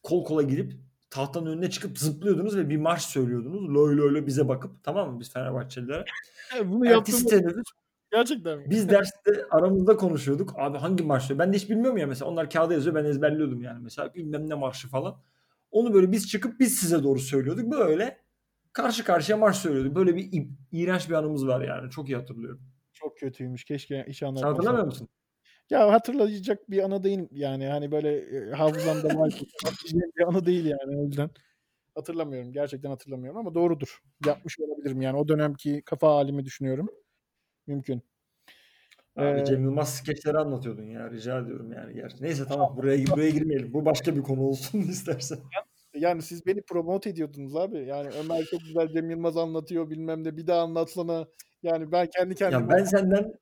[0.04, 0.74] kol kola gidip
[1.14, 3.70] tahtanın önüne çıkıp zıplıyordunuz ve bir marş söylüyordunuz.
[3.70, 6.06] Loy loy loy bize bakıp tamam mı biz Fenerbahçelilere.
[6.66, 7.64] bunu Ertesi yaptığım teneffüs
[8.12, 8.66] gerçekten mi?
[8.70, 10.54] biz derste aramızda konuşuyorduk.
[10.58, 11.48] Abi hangi marş söylüyor?
[11.48, 12.32] Ben de hiç bilmiyorum ya mesela.
[12.32, 14.14] Onlar kağıda yazıyor ben ezberliyordum yani mesela.
[14.14, 15.16] Bilmem ne marşı falan.
[15.72, 17.72] Onu böyle biz çıkıp biz size doğru söylüyorduk.
[17.72, 18.18] Böyle
[18.74, 19.96] karşı karşıya marş söylüyorduk.
[19.96, 21.90] Böyle bir iğrenç bir anımız var yani.
[21.92, 22.62] Çok iyi hatırlıyorum.
[22.94, 23.64] Çok kötüymüş.
[23.64, 24.56] Keşke hiç Sen anlatmasam.
[24.56, 25.08] hatırlamıyor musun?
[25.70, 27.66] Ya hatırlayacak bir ana değil yani.
[27.68, 29.42] Hani böyle e, hafızamda var.
[30.18, 31.30] Bir ana değil yani o yüzden.
[31.96, 32.52] Hatırlamıyorum.
[32.52, 34.02] Gerçekten hatırlamıyorum ama doğrudur.
[34.26, 35.18] Yapmış olabilirim yani.
[35.18, 36.90] O dönemki kafa halimi düşünüyorum.
[37.68, 38.02] Mümkün.
[39.16, 41.94] Abi Ee, Cem Yılmaz skeçleri anlatıyordun ya rica ediyorum yani.
[41.94, 42.24] Gerçi.
[42.24, 43.74] Neyse tamam buraya buraya girmeyelim.
[43.74, 45.40] Bu başka bir konu olsun istersen.
[45.96, 47.78] yani siz beni promote ediyordunuz abi.
[47.86, 51.28] Yani Ömer çok güzel Cem Yılmaz anlatıyor bilmem ne bir daha anlatsana.
[51.64, 53.34] Yani ben kendi kendime Ya ben senden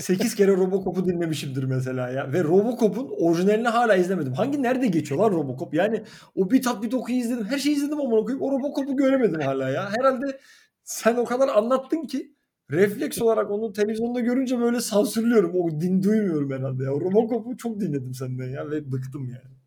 [0.00, 2.32] 8 kere Robocop'u dinlemişimdir mesela ya.
[2.32, 4.32] Ve Robocop'un orijinalini hala izlemedim.
[4.32, 5.74] Hangi nerede geçiyor lan Robocop?
[5.74, 6.02] Yani
[6.34, 7.44] o bir tat bir dokuyu izledim.
[7.44, 8.42] Her şeyi izledim ama koyayım.
[8.42, 9.90] O Robocop'u göremedim hala ya.
[9.98, 10.40] Herhalde
[10.84, 12.34] sen o kadar anlattın ki
[12.70, 15.54] refleks olarak onu televizyonda görünce böyle sansürlüyorum.
[15.54, 16.90] O din duymuyorum herhalde ya.
[16.90, 19.58] Robocop'u çok dinledim senden ya ve bıktım yani.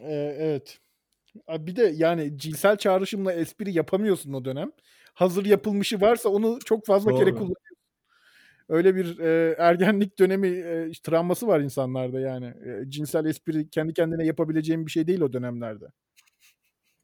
[0.00, 0.78] Ee, evet.
[1.48, 4.70] Bir de yani cinsel çağrışımla espri yapamıyorsun o dönem.
[5.14, 7.34] Hazır yapılmışı varsa onu çok fazla kere Doğru.
[7.34, 7.73] kullanıyorsun.
[8.74, 12.46] Öyle bir e, ergenlik dönemi e, travması var insanlarda yani.
[12.46, 15.84] E, cinsel espri kendi kendine yapabileceğim bir şey değil o dönemlerde.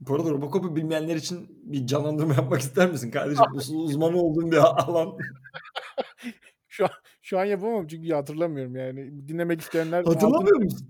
[0.00, 3.44] Bu arada Robocop'u bilmeyenler için bir canlandırma yapmak ister misin kardeşim?
[3.72, 5.18] Bu uzmanı olduğum bir alan.
[6.68, 6.90] Şu an,
[7.22, 9.28] şu an yapamam çünkü hatırlamıyorum yani.
[9.28, 10.88] Dinlemek isteyenler Hatırlamıyor musun?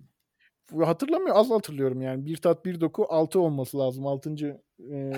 [0.85, 1.37] hatırlamıyor.
[1.37, 2.27] Az hatırlıyorum yani.
[2.27, 4.07] Bir tat bir doku altı olması lazım.
[4.07, 4.61] Altıncı
[4.93, 5.12] e,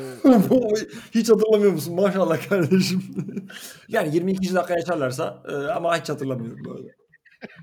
[1.15, 1.95] hiç hatırlamıyor musun?
[1.95, 3.03] Maşallah kardeşim.
[3.89, 4.55] yani 22.
[4.55, 6.89] dakika yaşarlarsa e, ama hiç hatırlamıyorum böyle.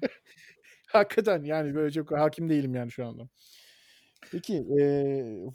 [0.87, 3.29] Hakikaten yani böyle çok hakim değilim yani şu anda.
[4.31, 4.83] Peki e,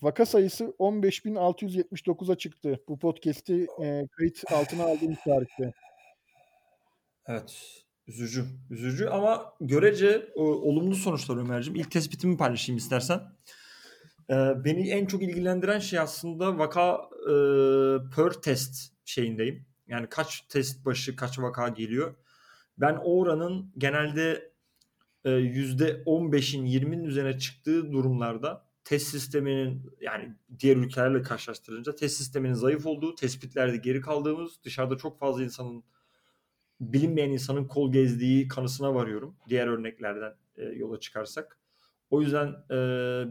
[0.02, 2.80] vaka sayısı 15.679'a çıktı.
[2.88, 5.72] Bu podcast'i e, kayıt altına aldığımız tarihte.
[7.26, 7.84] Evet.
[8.06, 8.44] Üzücü.
[8.70, 11.74] Üzücü ama görece o, olumlu sonuçlar Ömer'cim.
[11.74, 13.20] İlk tespitimi paylaşayım istersen.
[14.30, 17.34] Ee, beni en çok ilgilendiren şey aslında vaka e,
[18.16, 19.66] per test şeyindeyim.
[19.86, 22.14] Yani kaç test başı kaç vaka geliyor.
[22.78, 24.52] Ben o oranın genelde
[25.24, 32.86] e, %15'in 20'nin üzerine çıktığı durumlarda test sisteminin yani diğer ülkelerle karşılaştırınca test sisteminin zayıf
[32.86, 35.84] olduğu, tespitlerde geri kaldığımız, dışarıda çok fazla insanın
[36.80, 39.36] bilinmeyen insanın kol gezdiği kanısına varıyorum.
[39.48, 41.58] Diğer örneklerden e, yola çıkarsak.
[42.14, 42.76] O yüzden e,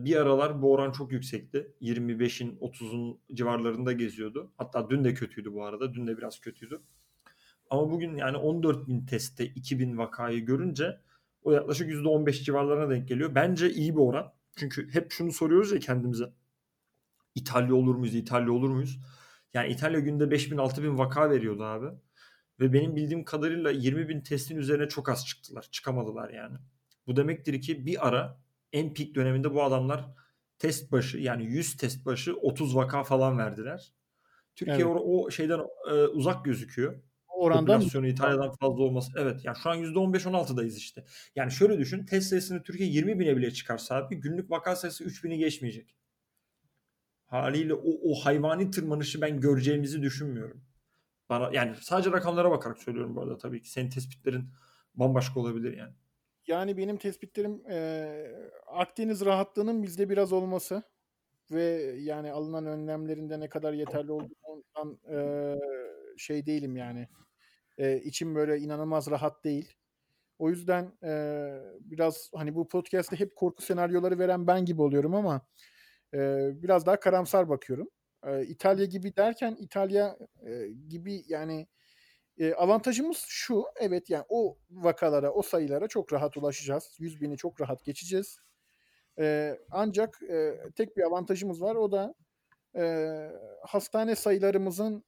[0.06, 1.74] bir aralar bu oran çok yüksekti.
[1.82, 4.52] 25'in 30'un civarlarında geziyordu.
[4.58, 5.94] Hatta dün de kötüydü bu arada.
[5.94, 6.82] Dün de biraz kötüydü.
[7.70, 11.00] Ama bugün yani 14 bin testte 2000 vakayı görünce
[11.44, 13.36] o yaklaşık %15 civarlarına denk geliyor.
[13.36, 14.34] Bence iyi bir oran.
[14.56, 16.34] Çünkü hep şunu soruyoruz ya kendimize.
[17.36, 18.16] İtalya olur muyuz?
[18.16, 19.00] İtalya olur muyuz?
[19.54, 21.88] Yani İtalya günde 5000 6000 vaka veriyordu abi.
[22.60, 25.68] Ve benim bildiğim kadarıyla 20 bin testin üzerine çok az çıktılar.
[25.72, 26.58] Çıkamadılar yani.
[27.08, 28.43] Bu demektir ki bir ara
[28.74, 30.06] en peak döneminde bu adamlar
[30.60, 33.94] test başı yani 100 test başı 30 vaka falan verdiler.
[34.56, 34.88] Türkiye Evet.
[34.88, 35.60] o, o şeyden
[35.92, 37.02] e, uzak gözüküyor.
[37.28, 39.12] O orandan Popülasyonu İtalya'dan fazla olması.
[39.18, 41.06] Evet yani şu an %15-16'dayız işte.
[41.36, 45.24] Yani şöyle düşün test sayısını Türkiye 20 bine bile çıkarsa abi günlük vaka sayısı 3
[45.24, 45.96] bini geçmeyecek.
[47.26, 50.64] Haliyle o, o hayvani tırmanışı ben göreceğimizi düşünmüyorum.
[51.30, 53.70] Bana yani sadece rakamlara bakarak söylüyorum bu arada tabii ki.
[53.72, 54.50] Senin tespitlerin
[54.96, 55.94] bambaşka olabilir yani.
[56.48, 58.08] Yani benim tespitlerim e,
[58.68, 60.84] Akdeniz rahatlığının bizde biraz olması
[61.52, 61.64] ve
[62.00, 65.20] yani alınan önlemlerinde ne kadar yeterli olduğundan e,
[66.18, 67.08] şey değilim yani.
[67.78, 69.74] E, içim böyle inanılmaz rahat değil.
[70.40, 71.12] O yüzden e,
[71.80, 75.42] biraz hani bu podcast'te hep korku senaryoları veren ben gibi oluyorum ama
[76.14, 77.90] e, biraz daha karamsar bakıyorum.
[78.26, 81.68] E, İtalya gibi derken İtalya e, gibi yani
[82.38, 86.96] e, avantajımız şu, evet yani o vakalara, o sayılara çok rahat ulaşacağız.
[87.00, 88.38] 100 bini çok rahat geçeceğiz.
[89.20, 92.16] E, ancak e, tek bir avantajımız var, o da
[92.76, 93.32] e,
[93.68, 95.04] hastane sayılarımızın,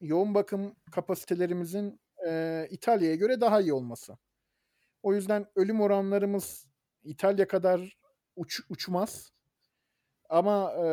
[0.00, 4.18] yoğun bakım kapasitelerimizin e, İtalya'ya göre daha iyi olması.
[5.02, 6.66] O yüzden ölüm oranlarımız
[7.04, 7.98] İtalya kadar
[8.36, 9.32] uç, uçmaz.
[10.32, 10.86] Ama e,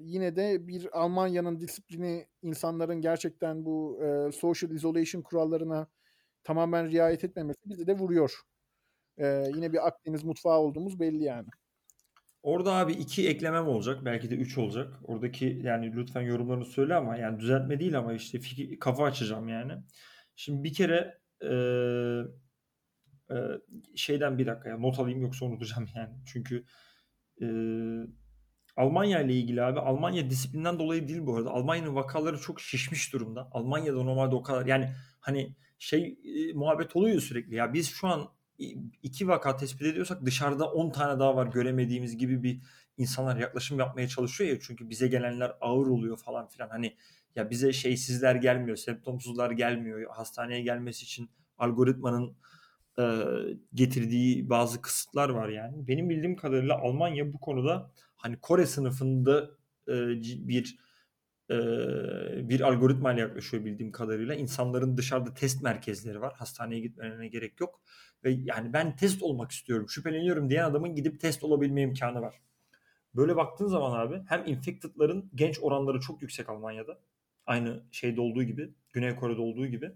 [0.00, 5.86] yine de bir Almanya'nın disiplini insanların gerçekten bu e, social isolation kurallarına
[6.44, 8.40] tamamen riayet etmemesi bizi de vuruyor.
[9.18, 11.48] E, yine bir Akdeniz mutfağı olduğumuz belli yani.
[12.42, 14.04] Orada abi iki eklemem olacak.
[14.04, 14.94] Belki de üç olacak.
[15.04, 19.72] Oradaki yani lütfen yorumlarını söyle ama yani düzeltme değil ama işte fikir, kafa açacağım yani.
[20.36, 21.52] Şimdi bir kere e,
[23.30, 23.36] e,
[23.96, 26.14] şeyden bir dakika ya not alayım yoksa unutacağım yani.
[26.26, 26.64] Çünkü
[27.42, 27.46] e,
[28.76, 31.50] Almanya ile ilgili abi Almanya disiplinden dolayı değil bu arada.
[31.50, 33.48] Almanya'nın vakaları çok şişmiş durumda.
[33.52, 38.28] Almanya'da normalde o kadar yani hani şey e, muhabbet oluyor sürekli ya biz şu an
[39.02, 42.60] iki vaka tespit ediyorsak dışarıda 10 tane daha var göremediğimiz gibi bir
[42.96, 46.96] insanlar yaklaşım yapmaya çalışıyor ya çünkü bize gelenler ağır oluyor falan filan hani
[47.36, 52.36] ya bize şeysizler gelmiyor semptomsuzlar gelmiyor hastaneye gelmesi için algoritmanın
[52.98, 53.04] e,
[53.74, 57.90] getirdiği bazı kısıtlar var yani benim bildiğim kadarıyla Almanya bu konuda
[58.22, 59.50] hani Kore sınıfında
[59.88, 59.92] e,
[60.48, 60.78] bir
[61.50, 61.58] e,
[62.48, 64.34] bir algoritmayla yaklaşıyor bildiğim kadarıyla.
[64.34, 66.34] İnsanların dışarıda test merkezleri var.
[66.36, 67.80] Hastaneye gitmelerine gerek yok.
[68.24, 72.40] Ve yani ben test olmak istiyorum, şüpheleniyorum diyen adamın gidip test olabilme imkanı var.
[73.14, 76.98] Böyle baktığın zaman abi hem infected'ların genç oranları çok yüksek Almanya'da.
[77.46, 79.92] Aynı şeyde olduğu gibi, Güney Kore'de olduğu gibi.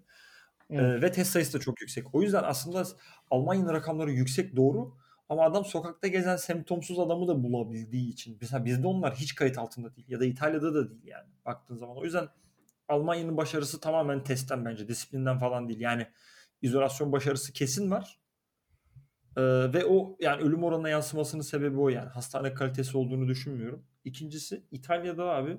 [0.70, 0.82] Evet.
[0.82, 2.14] Ee, ve test sayısı da çok yüksek.
[2.14, 2.84] O yüzden aslında
[3.30, 4.94] Almanya'nın rakamları yüksek doğru
[5.28, 8.38] ama adam sokakta gezen semptomsuz adamı da bulabildiği için.
[8.40, 11.96] Mesela bizde onlar hiç kayıt altında değil ya da İtalya'da da değil yani baktığın zaman.
[11.96, 12.28] O yüzden
[12.88, 15.80] Almanya'nın başarısı tamamen testten bence disiplinden falan değil.
[15.80, 16.06] Yani
[16.62, 18.18] izolasyon başarısı kesin var.
[19.36, 19.42] Ee,
[19.74, 22.08] ve o yani ölüm oranına yansımasının sebebi o yani.
[22.08, 23.86] Hastane kalitesi olduğunu düşünmüyorum.
[24.04, 25.58] İkincisi İtalya'da abi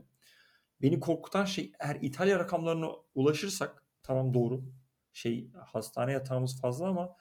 [0.82, 4.64] beni korkutan şey eğer İtalya rakamlarına ulaşırsak tamam doğru
[5.14, 7.16] şey hastane yatağımız fazla ama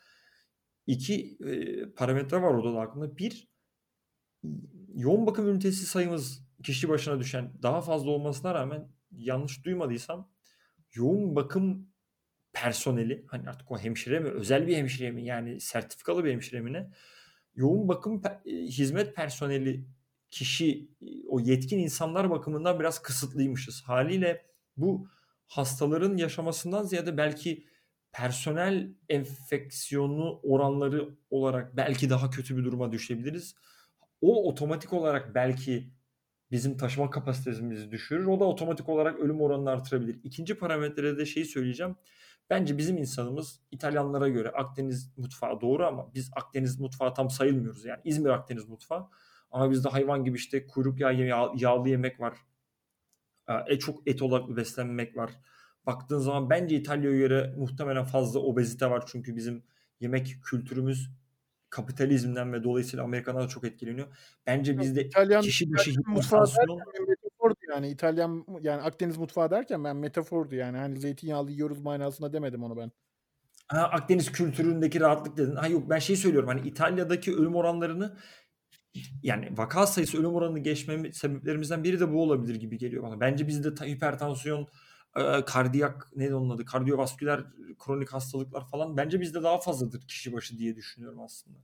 [0.86, 3.18] iki e, parametre var orada da aklımda.
[3.18, 3.48] Bir
[4.94, 10.30] yoğun bakım ünitesi sayımız kişi başına düşen daha fazla olmasına rağmen yanlış duymadıysam
[10.94, 11.88] yoğun bakım
[12.52, 16.72] personeli hani artık o hemşire mi özel bir hemşire mi yani sertifikalı bir hemşire mi
[16.72, 16.90] ne
[17.54, 19.86] yoğun bakım pe- e, hizmet personeli
[20.30, 20.90] kişi
[21.28, 23.82] o yetkin insanlar bakımından biraz kısıtlıymışız.
[23.82, 25.08] Haliyle bu
[25.46, 27.66] hastaların yaşamasından ziyade belki
[28.14, 33.54] personel enfeksiyonu oranları olarak belki daha kötü bir duruma düşebiliriz.
[34.20, 35.90] O otomatik olarak belki
[36.50, 38.26] bizim taşıma kapasitemizi düşürür.
[38.26, 40.20] O da otomatik olarak ölüm oranını artırabilir.
[40.24, 41.96] İkinci parametrede de şeyi söyleyeceğim.
[42.50, 47.84] Bence bizim insanımız İtalyanlara göre Akdeniz mutfağı doğru ama biz Akdeniz mutfağı tam sayılmıyoruz.
[47.84, 49.08] Yani İzmir Akdeniz mutfağı.
[49.50, 52.34] Ama bizde hayvan gibi işte kuyruk yağı, yağ, yağlı yemek var.
[53.68, 55.30] E, çok et odaklı beslenmek var.
[55.86, 59.04] Baktığın zaman bence İtalya'ya göre muhtemelen fazla obezite var.
[59.06, 59.62] Çünkü bizim
[60.00, 61.10] yemek kültürümüz
[61.70, 64.06] kapitalizmden ve dolayısıyla Amerika'dan da çok etkileniyor.
[64.46, 70.54] Bence bizde İtalyan, kişi başı hipertansiyon metafordu yani İtalyan yani Akdeniz mutfağı derken ben metafordu
[70.54, 72.90] yani hani zeytinyağlı yiyoruz manasında demedim onu ben.
[73.68, 75.56] Ha, Akdeniz kültüründeki rahatlık dedin.
[75.56, 78.16] Ha yok ben şey söylüyorum hani İtalya'daki ölüm oranlarını
[79.22, 83.20] yani vaka sayısı ölüm oranını geçme sebeplerimizden biri de bu olabilir gibi geliyor bana.
[83.20, 84.68] Bence bizde hipertansiyon,
[85.16, 87.44] e, kardiyak ne onun adı kardiyovasküler
[87.78, 91.58] kronik hastalıklar falan bence bizde daha fazladır kişi başı diye düşünüyorum aslında.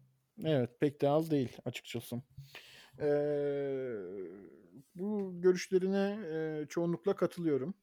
[0.44, 2.22] Evet pek de az değil açıkçası.
[3.00, 3.94] Ee,
[4.94, 7.74] bu görüşlerine e, çoğunlukla katılıyorum.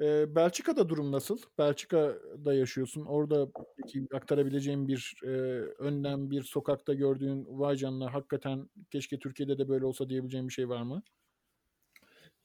[0.00, 1.38] Ee, Belçika'da durum nasıl?
[1.58, 3.04] Belçika'da yaşıyorsun.
[3.04, 5.28] Orada peki aktarabileceğin bir e,
[5.78, 10.68] önlem, bir sokakta gördüğün vay canına hakikaten keşke Türkiye'de de böyle olsa diyebileceğin bir şey
[10.68, 11.02] var mı?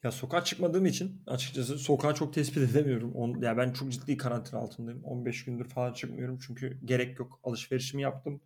[0.03, 3.15] Ya sokağa çıkmadığım için açıkçası sokağa çok tespit edemiyorum.
[3.15, 5.03] On, ya ben çok ciddi karantina altındayım.
[5.03, 7.39] 15 gündür falan çıkmıyorum çünkü gerek yok.
[7.43, 8.41] Alışverişimi yaptım.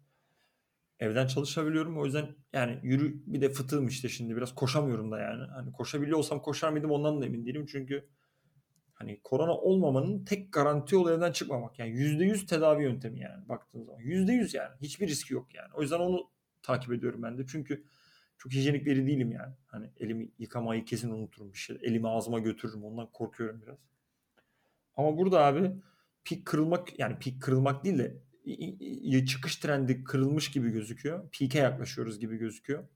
[1.00, 1.98] Evden çalışabiliyorum.
[1.98, 5.44] O yüzden yani yürü bir de fıtığım işte şimdi biraz koşamıyorum da yani.
[5.44, 7.66] Hani koşabiliyor olsam koşar mıydım ondan da emin değilim.
[7.66, 8.08] Çünkü
[8.94, 11.80] hani korona olmamanın tek garanti yolu evden çıkmamak.
[11.80, 14.02] Yani %100 tedavi yöntemi yani baktığın zaman.
[14.02, 14.76] %100 yani.
[14.82, 15.70] Hiçbir riski yok yani.
[15.74, 16.30] O yüzden onu
[16.62, 17.46] takip ediyorum ben de.
[17.48, 17.84] Çünkü
[18.38, 19.54] çok hijyenik biri değilim yani.
[19.68, 21.78] Hani elimi yıkamayı kesin unuturum bir şey.
[21.82, 22.84] Elimi ağzıma götürürüm.
[22.84, 23.78] Ondan korkuyorum biraz.
[24.98, 25.72] Ama burada abi
[26.24, 31.30] pik kırılmak yani pik kırılmak değil de çıkış trendi kırılmış gibi gözüküyor.
[31.40, 32.88] Peak'e yaklaşıyoruz gibi gözüküyor.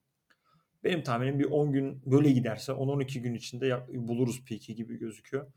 [0.84, 5.52] Benim tahminim bir 10 gün böyle giderse 10-12 gün içinde buluruz peak'i gibi gözüküyor.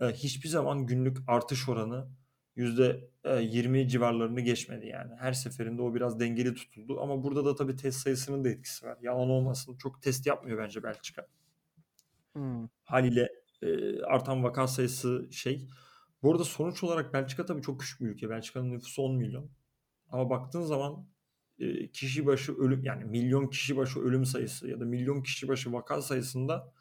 [0.00, 2.08] Hiçbir zaman günlük artış oranı
[2.56, 5.14] %20 e, civarlarını geçmedi yani.
[5.18, 7.00] Her seferinde o biraz dengeli tutuldu.
[7.00, 8.98] Ama burada da tabii test sayısının da etkisi var.
[9.02, 11.26] Yalan olmasın çok test yapmıyor bence Belçika.
[12.32, 12.68] Hmm.
[12.84, 15.68] Haliyle e, artan vaka sayısı şey.
[16.22, 18.30] Bu arada sonuç olarak Belçika tabii çok küçük bir ülke.
[18.30, 19.50] Belçika'nın nüfusu 10 milyon.
[20.08, 21.06] Ama baktığın zaman
[21.58, 25.72] e, kişi başı ölüm yani milyon kişi başı ölüm sayısı ya da milyon kişi başı
[25.72, 26.72] vaka sayısında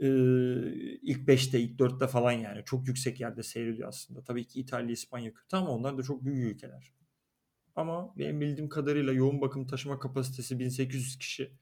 [0.00, 0.06] e,
[1.02, 4.22] ilk 5'te ilk 4'te falan yani çok yüksek yerde seyrediyor aslında.
[4.24, 6.92] Tabii ki İtalya, İspanya kötü ama onlar da çok büyük ülkeler.
[7.76, 11.52] Ama benim bildiğim kadarıyla yoğun bakım taşıma kapasitesi 1800 kişi.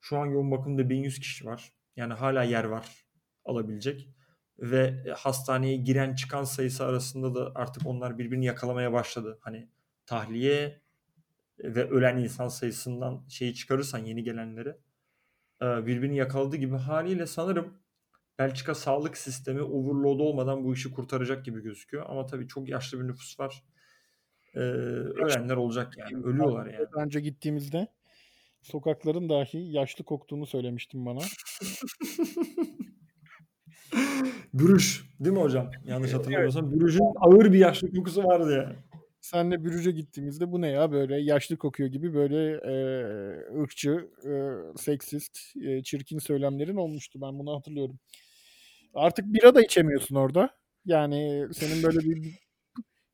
[0.00, 1.72] Şu an yoğun bakımda 1100 kişi var.
[1.96, 3.06] Yani hala yer var
[3.44, 4.08] alabilecek.
[4.58, 9.38] Ve hastaneye giren çıkan sayısı arasında da artık onlar birbirini yakalamaya başladı.
[9.40, 9.68] Hani
[10.06, 10.80] tahliye
[11.58, 14.74] ve ölen insan sayısından şeyi çıkarırsan yeni gelenleri e,
[15.60, 17.84] birbirini yakaladığı gibi haliyle sanırım
[18.38, 22.06] Belçika sağlık sistemi overload olmadan bu işi kurtaracak gibi gözüküyor.
[22.08, 23.64] Ama tabii çok yaşlı bir nüfus var.
[24.54, 26.24] Ee, ölenler olacak yani.
[26.24, 26.86] Ölüyorlar yani.
[26.96, 27.88] Önce gittiğimizde
[28.62, 31.20] sokakların dahi yaşlı koktuğunu söylemiştim bana.
[34.54, 35.70] Bürüş değil mi hocam?
[35.84, 36.72] Yanlış hatırlamıyorsam.
[36.72, 38.76] Bürüş'ün ağır bir yaşlı kokusu vardı yani.
[39.34, 42.74] Senle Brugge'e gittiğimizde bu ne ya böyle yaşlı kokuyor gibi böyle e,
[43.60, 44.32] ırkçı, e,
[44.76, 47.20] seksist, e, çirkin söylemlerin olmuştu.
[47.22, 47.98] Ben bunu hatırlıyorum.
[48.94, 50.50] Artık bira da içemiyorsun orada.
[50.84, 52.38] Yani senin böyle bir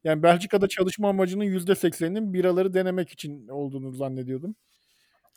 [0.04, 4.54] yani Belçika'da çalışma amacının yüzde sekseninin biraları denemek için olduğunu zannediyordum.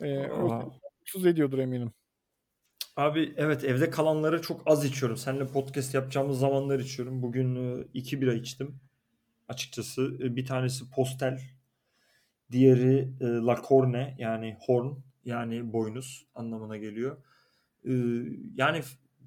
[0.01, 1.91] E, o mutsuz ediyordur eminim.
[2.95, 5.17] Abi evet evde kalanları çok az içiyorum.
[5.17, 7.21] Seninle podcast yapacağımız zamanlar içiyorum.
[7.21, 8.79] Bugün e, iki bira içtim.
[9.47, 11.39] Açıkçası e, bir tanesi Postel,
[12.51, 14.91] diğeri e, La Corne yani horn
[15.25, 17.17] yani boynuz anlamına geliyor.
[18.55, 18.81] Yani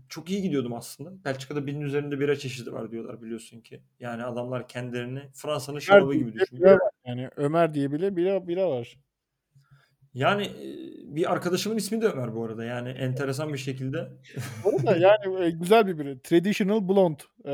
[0.08, 1.24] çok iyi gidiyordum aslında.
[1.24, 3.80] Belçika'da binin üzerinde bira çeşidi var diyorlar biliyorsun ki.
[4.00, 6.80] Yani adamlar kendilerini Fransa'nın şarabı gibi düşünüyor.
[7.06, 8.98] Yani Ömer diye bile bira, bira var.
[10.14, 10.52] Yani
[11.16, 12.64] bir arkadaşımın ismi de Ömer bu arada.
[12.64, 14.12] Yani enteresan bir şekilde.
[14.64, 16.18] Bu arada yani güzel bir bira.
[16.18, 17.22] Traditional Blonde.
[17.44, 17.52] Ee,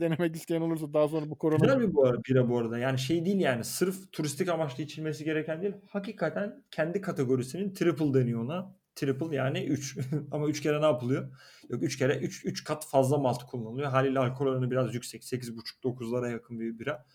[0.00, 1.58] denemek isteyen olursa daha sonra bu korona...
[1.58, 2.78] Güzel bir bu arada, bira bu arada.
[2.78, 5.74] Yani şey değil yani sırf turistik amaçlı içilmesi gereken değil.
[5.88, 8.76] Hakikaten kendi kategorisinin triple deniyor ona.
[8.94, 9.98] Triple yani 3.
[10.30, 11.32] Ama 3 kere ne yapılıyor?
[11.68, 13.90] Yok 3 kere 3 3 kat fazla malt kullanılıyor.
[13.90, 15.22] Haliyle alkol oranı biraz yüksek.
[15.22, 17.06] 8,5-9'lara yakın bir bira.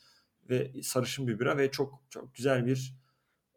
[0.50, 3.07] Ve sarışın bir bira ve çok çok güzel bir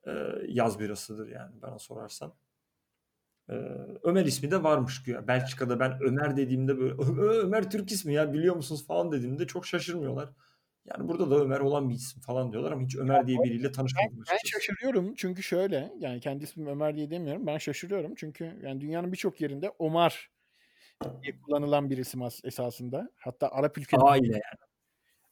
[0.06, 0.10] e,
[0.48, 2.34] yaz birasıdır yani bana sorarsan.
[3.48, 3.54] E,
[4.02, 5.28] Ömer ismi de varmış güya.
[5.28, 10.28] Belçika'da ben Ömer dediğimde böyle Ömer Türk ismi ya biliyor musunuz falan dediğimde çok şaşırmıyorlar.
[10.84, 14.16] Yani burada da Ömer olan bir isim falan diyorlar ama hiç Ömer diye biriyle tanışmadım.
[14.16, 17.46] Ben, ben şaşırıyorum çünkü şöyle yani kendi ismim Ömer diye demiyorum.
[17.46, 20.30] Ben şaşırıyorum çünkü yani dünyanın birçok yerinde Omar
[21.22, 23.10] diye kullanılan bir isim esasında.
[23.16, 24.10] Hatta Arap ülkelerinde.
[24.10, 24.70] A ile yani.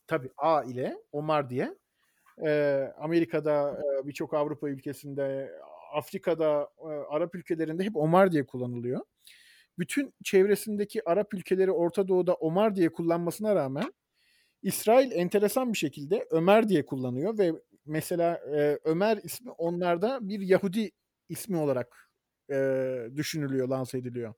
[0.06, 1.74] Tabii A ile Omar diye.
[2.46, 5.52] Ee, Amerika'da birçok Avrupa ülkesinde,
[5.94, 6.68] Afrika'da,
[7.08, 9.00] Arap ülkelerinde hep Omar diye kullanılıyor.
[9.78, 13.92] Bütün çevresindeki Arap ülkeleri Orta Doğu'da Omar diye kullanmasına rağmen
[14.62, 17.52] İsrail enteresan bir şekilde Ömer diye kullanıyor ve
[17.86, 18.40] mesela
[18.84, 20.90] Ömer ismi onlarda bir Yahudi
[21.28, 22.10] ismi olarak
[23.16, 24.34] düşünülüyor, lanse ediliyor.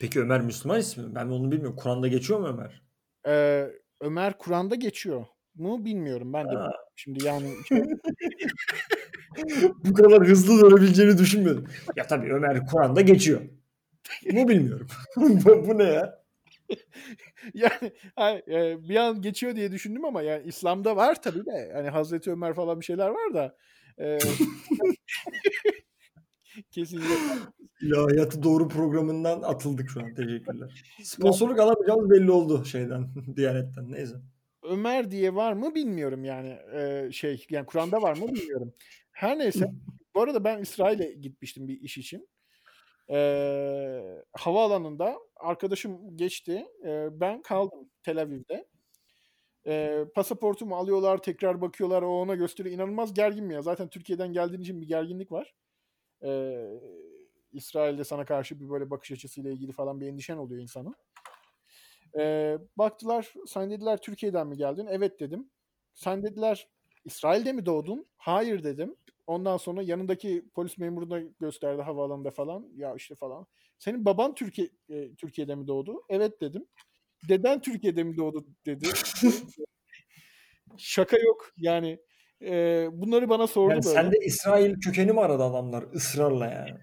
[0.00, 1.14] Peki Ömer Müslüman ismi?
[1.14, 1.76] Ben onu bilmiyorum.
[1.76, 2.82] Kur'an'da geçiyor mu Ömer?
[3.26, 6.32] Ee, Ömer Kur'an'da geçiyor mu bilmiyorum.
[6.32, 6.72] Ben de ha.
[6.96, 7.54] şimdi yani
[9.84, 11.64] bu kadar hızlı dönebileceğini düşünmedim.
[11.96, 13.40] Ya tabii Ömer Kur'an'da geçiyor.
[14.32, 14.86] Bu bilmiyorum.
[15.16, 16.24] bu, bu ne ya?
[17.54, 18.42] yani hani,
[18.88, 21.70] bir an geçiyor diye düşündüm ama yani İslam'da var tabii de.
[21.74, 23.56] Hani Hazreti Ömer falan bir şeyler var da.
[23.98, 24.18] E,
[26.70, 27.14] Kesinlikle.
[27.82, 30.14] Ya hayatı doğru programından atıldık şu an.
[30.14, 30.84] Teşekkürler.
[31.02, 33.92] Sponsorluk alamayacağımız belli oldu şeyden, Diyanet'ten.
[33.92, 34.16] Neyse.
[34.64, 38.74] Ömer diye var mı bilmiyorum yani ee, şey yani Kur'an'da var mı bilmiyorum.
[39.12, 39.72] Her neyse
[40.14, 42.28] bu arada ben İsrail'e gitmiştim bir iş için.
[43.10, 46.66] Ee, havaalanında arkadaşım geçti.
[46.86, 48.66] Ee, ben kaldım Tel Aviv'de.
[49.66, 52.74] Ee, pasaportumu alıyorlar tekrar bakıyorlar o ona gösteriyor.
[52.74, 53.62] İnanılmaz gergin mi ya?
[53.62, 55.54] Zaten Türkiye'den geldiğin için bir gerginlik var.
[56.24, 56.66] Ee,
[57.52, 60.94] İsrail'de sana karşı bir böyle bakış açısıyla ilgili falan bir endişen oluyor insanın.
[62.18, 64.86] E, baktılar sen dediler Türkiye'den mi geldin?
[64.90, 65.50] Evet dedim.
[65.94, 66.68] Sen dediler
[67.04, 68.06] İsrail'de mi doğdun?
[68.16, 68.96] Hayır dedim.
[69.26, 72.68] Ondan sonra yanındaki polis memuruna gösterdi havaalanında falan.
[72.76, 73.46] Ya işte falan.
[73.78, 76.02] Senin baban Türkiye e, Türkiye'de mi doğdu?
[76.08, 76.66] Evet dedim.
[77.28, 78.88] Deden Türkiye'de mi doğdu dedi.
[80.76, 81.98] Şaka yok yani.
[82.42, 84.02] E, bunları bana sordu yani böyle.
[84.02, 86.80] Sen de İsrail kökeni mi aradı adamlar ısrarla yani?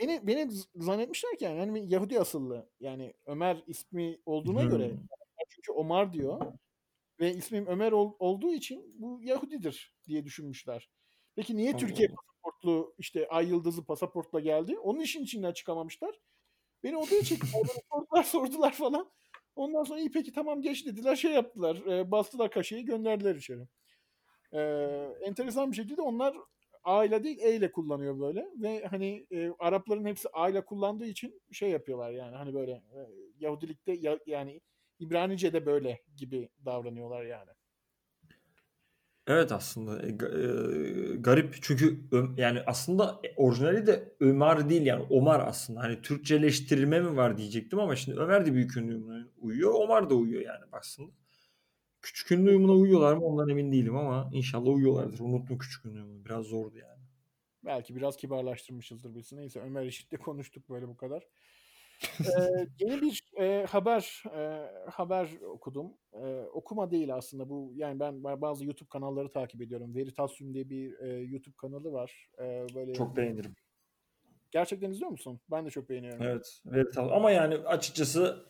[0.00, 2.70] Beni beni zannetmişler ki yani, yani Yahudi asıllı.
[2.80, 4.70] Yani Ömer ismi olduğuna hmm.
[4.70, 4.92] göre
[5.48, 6.52] çünkü Omar diyor
[7.20, 10.90] ve ismim Ömer ol, olduğu için bu Yahudidir diye düşünmüşler.
[11.34, 14.78] Peki niye Allah Türkiye pasaportlu işte ay yıldızı pasaportla geldi?
[14.78, 16.20] Onun işin içinden çıkamamışlar.
[16.82, 19.10] Beni odaya çektiler, sordular, sordular falan.
[19.56, 21.76] Ondan sonra iyi peki tamam geç dediler şey yaptılar.
[21.76, 23.68] E, bastılar kaşeyi gönderdiler içeri.
[24.52, 24.60] E,
[25.20, 26.36] enteresan bir şekilde onlar
[26.86, 31.06] A ile değil E ile kullanıyor böyle ve hani e, Arapların hepsi A ile kullandığı
[31.06, 32.98] için şey yapıyorlar yani hani böyle e,
[33.38, 34.60] Yahudilikte ya, yani
[34.98, 37.50] İbranice'de böyle gibi davranıyorlar yani.
[39.26, 42.00] Evet aslında e, e, garip çünkü
[42.36, 47.96] yani aslında orijinali de Ömer değil yani Omar aslında hani Türkçeleştirme mi var diyecektim ama
[47.96, 51.12] şimdi Ömer de büyük ünlü uyuyor Omar da uyuyor yani aslında.
[52.06, 55.20] Küçük ünlü uyumuna uyuyorlar mı ondan emin değilim ama inşallah uyuyorlardır.
[55.20, 56.24] Unuttum küçük ünlü uyumunu.
[56.24, 57.02] Biraz zordu yani.
[57.64, 59.36] Belki biraz kibarlaştırmışızdır birisi.
[59.36, 61.26] Neyse Ömer Eşit'le konuştuk böyle bu kadar.
[62.20, 65.92] ee, yeni bir e, haber e, haber okudum.
[66.12, 67.72] E, okuma değil aslında bu.
[67.76, 69.94] Yani ben bazı YouTube kanalları takip ediyorum.
[69.94, 72.30] Veritasium diye bir e, YouTube kanalı var.
[72.38, 73.54] E, böyle Çok beğenirim.
[74.50, 75.40] Gerçekten izliyor musun?
[75.50, 76.22] Ben de çok beğeniyorum.
[76.22, 76.62] Evet.
[76.66, 77.12] Veritasium.
[77.12, 78.46] Ama yani açıkçası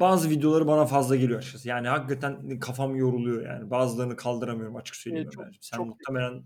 [0.00, 1.68] bazı videoları bana fazla geliyor açıkçası.
[1.68, 3.70] Yani hakikaten kafam yoruluyor yani.
[3.70, 5.24] Bazılarını kaldıramıyorum açık söyleyeyim.
[5.26, 5.62] Evet, çok- Ömerciğim.
[5.62, 6.44] Sen çok- muhtemelen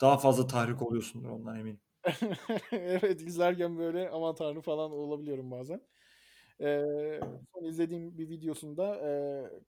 [0.00, 1.80] daha fazla tahrik oluyorsundur ondan eminim.
[2.72, 5.80] evet izlerken böyle aman tanrım falan olabiliyorum bazen.
[6.60, 7.20] Ee,
[7.54, 9.10] son izlediğim bir videosunda e,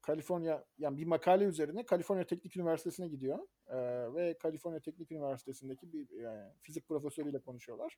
[0.03, 3.39] Kaliforniya yani bir makale üzerine Kaliforniya Teknik Üniversitesi'ne gidiyor
[3.69, 3.77] Ee,
[4.15, 7.97] ve Kaliforniya Teknik Üniversitesi'ndeki bir e, fizik profesörüyle konuşuyorlar.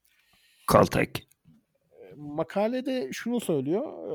[0.73, 1.11] Caltech.
[2.17, 4.09] Makalede şunu söylüyor.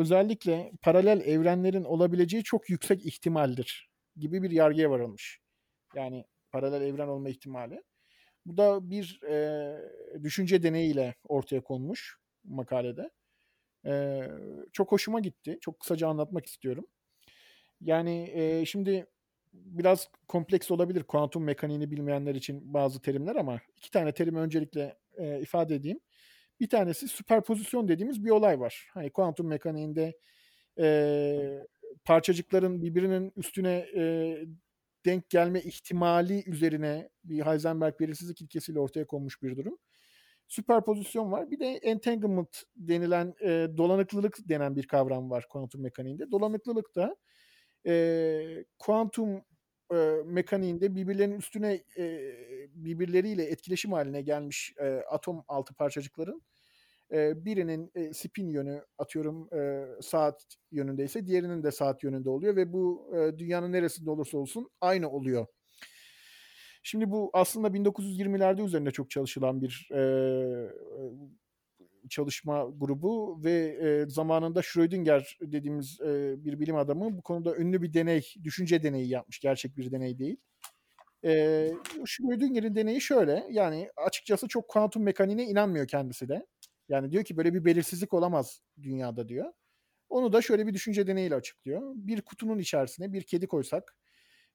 [0.00, 5.40] özellikle paralel evrenlerin olabileceği çok yüksek ihtimaldir gibi bir yargıya varılmış.
[5.94, 7.82] Yani paralel evren olma ihtimali.
[8.46, 9.76] Bu da bir e,
[10.22, 13.10] düşünce deneyiyle ortaya konmuş makalede.
[13.86, 14.22] E,
[14.72, 15.58] çok hoşuma gitti.
[15.60, 16.86] Çok kısaca anlatmak istiyorum.
[17.80, 19.06] Yani e, şimdi
[19.52, 25.40] biraz kompleks olabilir kuantum mekaniğini bilmeyenler için bazı terimler ama iki tane terimi öncelikle e,
[25.40, 26.00] ifade edeyim.
[26.62, 28.88] Bir tanesi süperpozisyon dediğimiz bir olay var.
[28.94, 30.18] Hani kuantum mekaniğinde
[30.78, 31.66] e,
[32.04, 34.36] parçacıkların birbirinin üstüne e,
[35.04, 39.78] denk gelme ihtimali üzerine bir Heisenberg belirsizlik ilkesiyle ortaya konmuş bir durum.
[40.48, 41.50] Süperpozisyon var.
[41.50, 46.30] Bir de entanglement denilen e, dolanıklılık denen bir kavram var kuantum mekaniğinde.
[46.30, 47.16] Dolanıklılık da
[47.86, 49.44] e, kuantum
[49.92, 52.34] e, mekaniğinde birbirlerinin üstüne e,
[52.74, 56.42] birbirleriyle etkileşim haline gelmiş e, atom altı parçacıkların
[57.12, 62.72] e, birinin e, spin yönü atıyorum e, saat yönündeyse diğerinin de saat yönünde oluyor ve
[62.72, 65.46] bu e, dünyanın neresinde olursa olsun aynı oluyor.
[66.82, 70.00] Şimdi bu aslında 1920'lerde üzerinde çok çalışılan bir e,
[72.08, 77.94] çalışma grubu ve e, zamanında Schrödinger dediğimiz e, bir bilim adamı bu konuda ünlü bir
[77.94, 79.40] deney, düşünce deneyi yapmış.
[79.40, 80.36] Gerçek bir deney değil.
[81.24, 81.70] E,
[82.04, 86.46] Schrödinger'in deneyi şöyle, yani açıkçası çok kuantum mekaniğine inanmıyor kendisi de.
[86.88, 89.52] Yani diyor ki böyle bir belirsizlik olamaz dünyada diyor.
[90.08, 91.92] Onu da şöyle bir düşünce deneyiyle açıklıyor.
[91.96, 93.96] Bir kutunun içerisine bir kedi koysak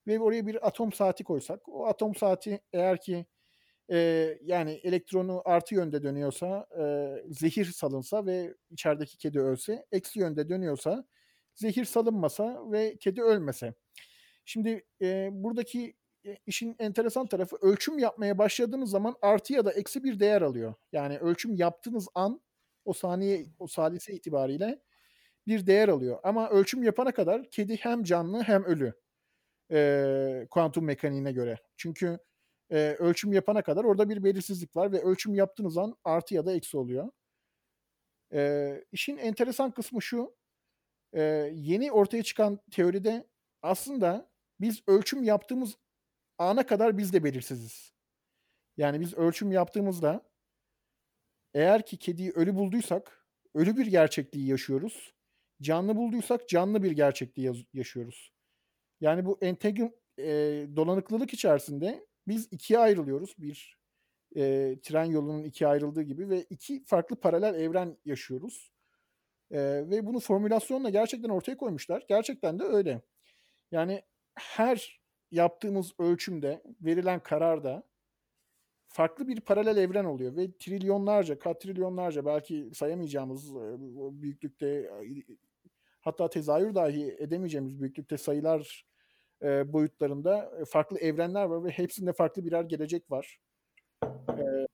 [0.08, 3.26] ve oraya bir atom saati koysak, o atom saati eğer ki
[3.92, 3.98] e,
[4.44, 6.84] yani elektronu artı yönde dönüyorsa e,
[7.34, 11.06] zehir salınsa ve içerideki kedi ölse, eksi yönde dönüyorsa
[11.56, 13.74] zehir salınmasa ve kedi ölmese.
[14.46, 15.96] Şimdi e, buradaki
[16.46, 20.74] işin enteresan tarafı ölçüm yapmaya başladığınız zaman artı ya da eksi bir değer alıyor.
[20.92, 22.42] Yani ölçüm yaptığınız an
[22.86, 24.82] o saniye o salise itibariyle
[25.48, 26.20] bir değer alıyor.
[26.24, 28.94] Ama ölçüm yapana kadar kedi hem canlı hem ölü.
[29.72, 31.58] E, kuantum mekaniğine göre.
[31.78, 32.20] Çünkü
[32.72, 36.54] e, ölçüm yapana kadar orada bir belirsizlik var ve ölçüm yaptığınız an artı ya da
[36.54, 37.10] eksi oluyor.
[38.34, 40.36] E, işin enteresan kısmı şu.
[41.14, 41.22] E,
[41.54, 43.28] yeni ortaya çıkan teoride
[43.62, 45.76] aslında biz ölçüm yaptığımız
[46.38, 47.94] ana kadar biz de belirsiziz.
[48.78, 50.30] Yani biz ölçüm yaptığımızda
[51.54, 55.14] eğer ki kediyi ölü bulduysak ölü bir gerçekliği yaşıyoruz.
[55.62, 58.32] Canlı bulduysak canlı bir gerçekliği yaşıyoruz.
[59.02, 60.26] Yani bu entegrim e,
[60.76, 63.36] dolanıklılık içerisinde biz ikiye ayrılıyoruz.
[63.38, 63.78] Bir
[64.36, 68.72] e, tren yolunun ikiye ayrıldığı gibi ve iki farklı paralel evren yaşıyoruz.
[69.52, 72.06] E, ve bunu formülasyonla gerçekten ortaya koymuşlar.
[72.10, 73.02] Gerçekten de öyle.
[73.72, 74.02] Yani
[74.36, 75.02] her
[75.32, 77.84] yaptığımız ölçümde, verilen kararda
[78.88, 83.56] farklı bir paralel evren oluyor ve trilyonlarca, katrilyonlarca belki sayamayacağımız
[84.22, 84.92] büyüklükte
[86.02, 88.86] hatta tezahür dahi edemeyeceğimiz büyüklükte sayılar
[89.44, 93.40] e, boyutlarında farklı evrenler var ve hepsinde farklı birer gelecek var.
[94.30, 94.68] E,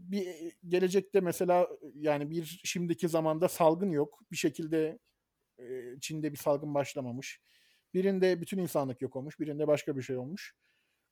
[0.00, 4.22] bir gelecekte mesela yani bir şimdiki zamanda salgın yok.
[4.32, 4.98] Bir şekilde
[5.58, 5.64] e,
[6.00, 7.40] Çin'de bir salgın başlamamış.
[7.94, 10.54] Birinde bütün insanlık yok olmuş, birinde başka bir şey olmuş.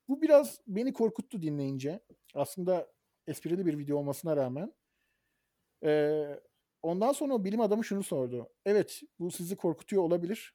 [0.08, 2.00] Bu biraz beni korkuttu dinleyince.
[2.34, 2.92] Aslında
[3.26, 4.74] esprili bir video olmasına rağmen.
[5.84, 6.40] Ee,
[6.82, 8.48] ondan sonra o bilim adamı şunu sordu.
[8.64, 10.54] Evet bu sizi korkutuyor olabilir.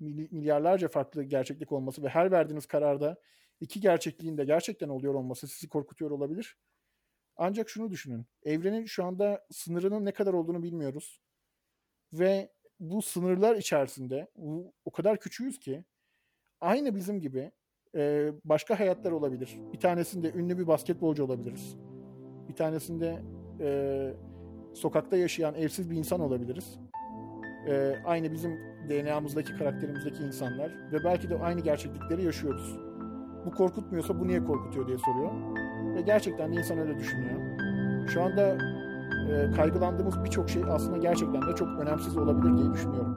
[0.00, 3.16] Milyarlarca farklı gerçeklik olması ve her verdiğiniz kararda
[3.60, 6.56] iki gerçekliğin de gerçekten oluyor olması sizi korkutuyor olabilir.
[7.36, 8.26] Ancak şunu düşünün.
[8.42, 11.20] Evrenin şu anda sınırının ne kadar olduğunu bilmiyoruz.
[12.12, 14.30] Ve bu sınırlar içerisinde
[14.84, 15.84] o kadar küçüğüz ki
[16.60, 17.52] aynı bizim gibi
[17.94, 19.58] e, başka hayatlar olabilir.
[19.72, 21.76] Bir tanesinde ünlü bir basketbolcu olabiliriz.
[22.48, 23.22] Bir tanesinde
[23.60, 24.12] e,
[24.74, 26.78] sokakta yaşayan evsiz bir insan olabiliriz.
[27.68, 28.58] E, aynı bizim
[28.88, 32.76] DNA'mızdaki, karakterimizdeki insanlar ve belki de aynı gerçeklikleri yaşıyoruz.
[33.46, 35.30] Bu korkutmuyorsa bu niye korkutuyor diye soruyor.
[35.96, 37.40] Ve gerçekten de insan öyle düşünüyor.
[38.08, 38.58] Şu anda
[39.30, 43.16] e, kaygılandığımız birçok şey aslında gerçekten de çok önemsiz olabilir diye düşünüyorum.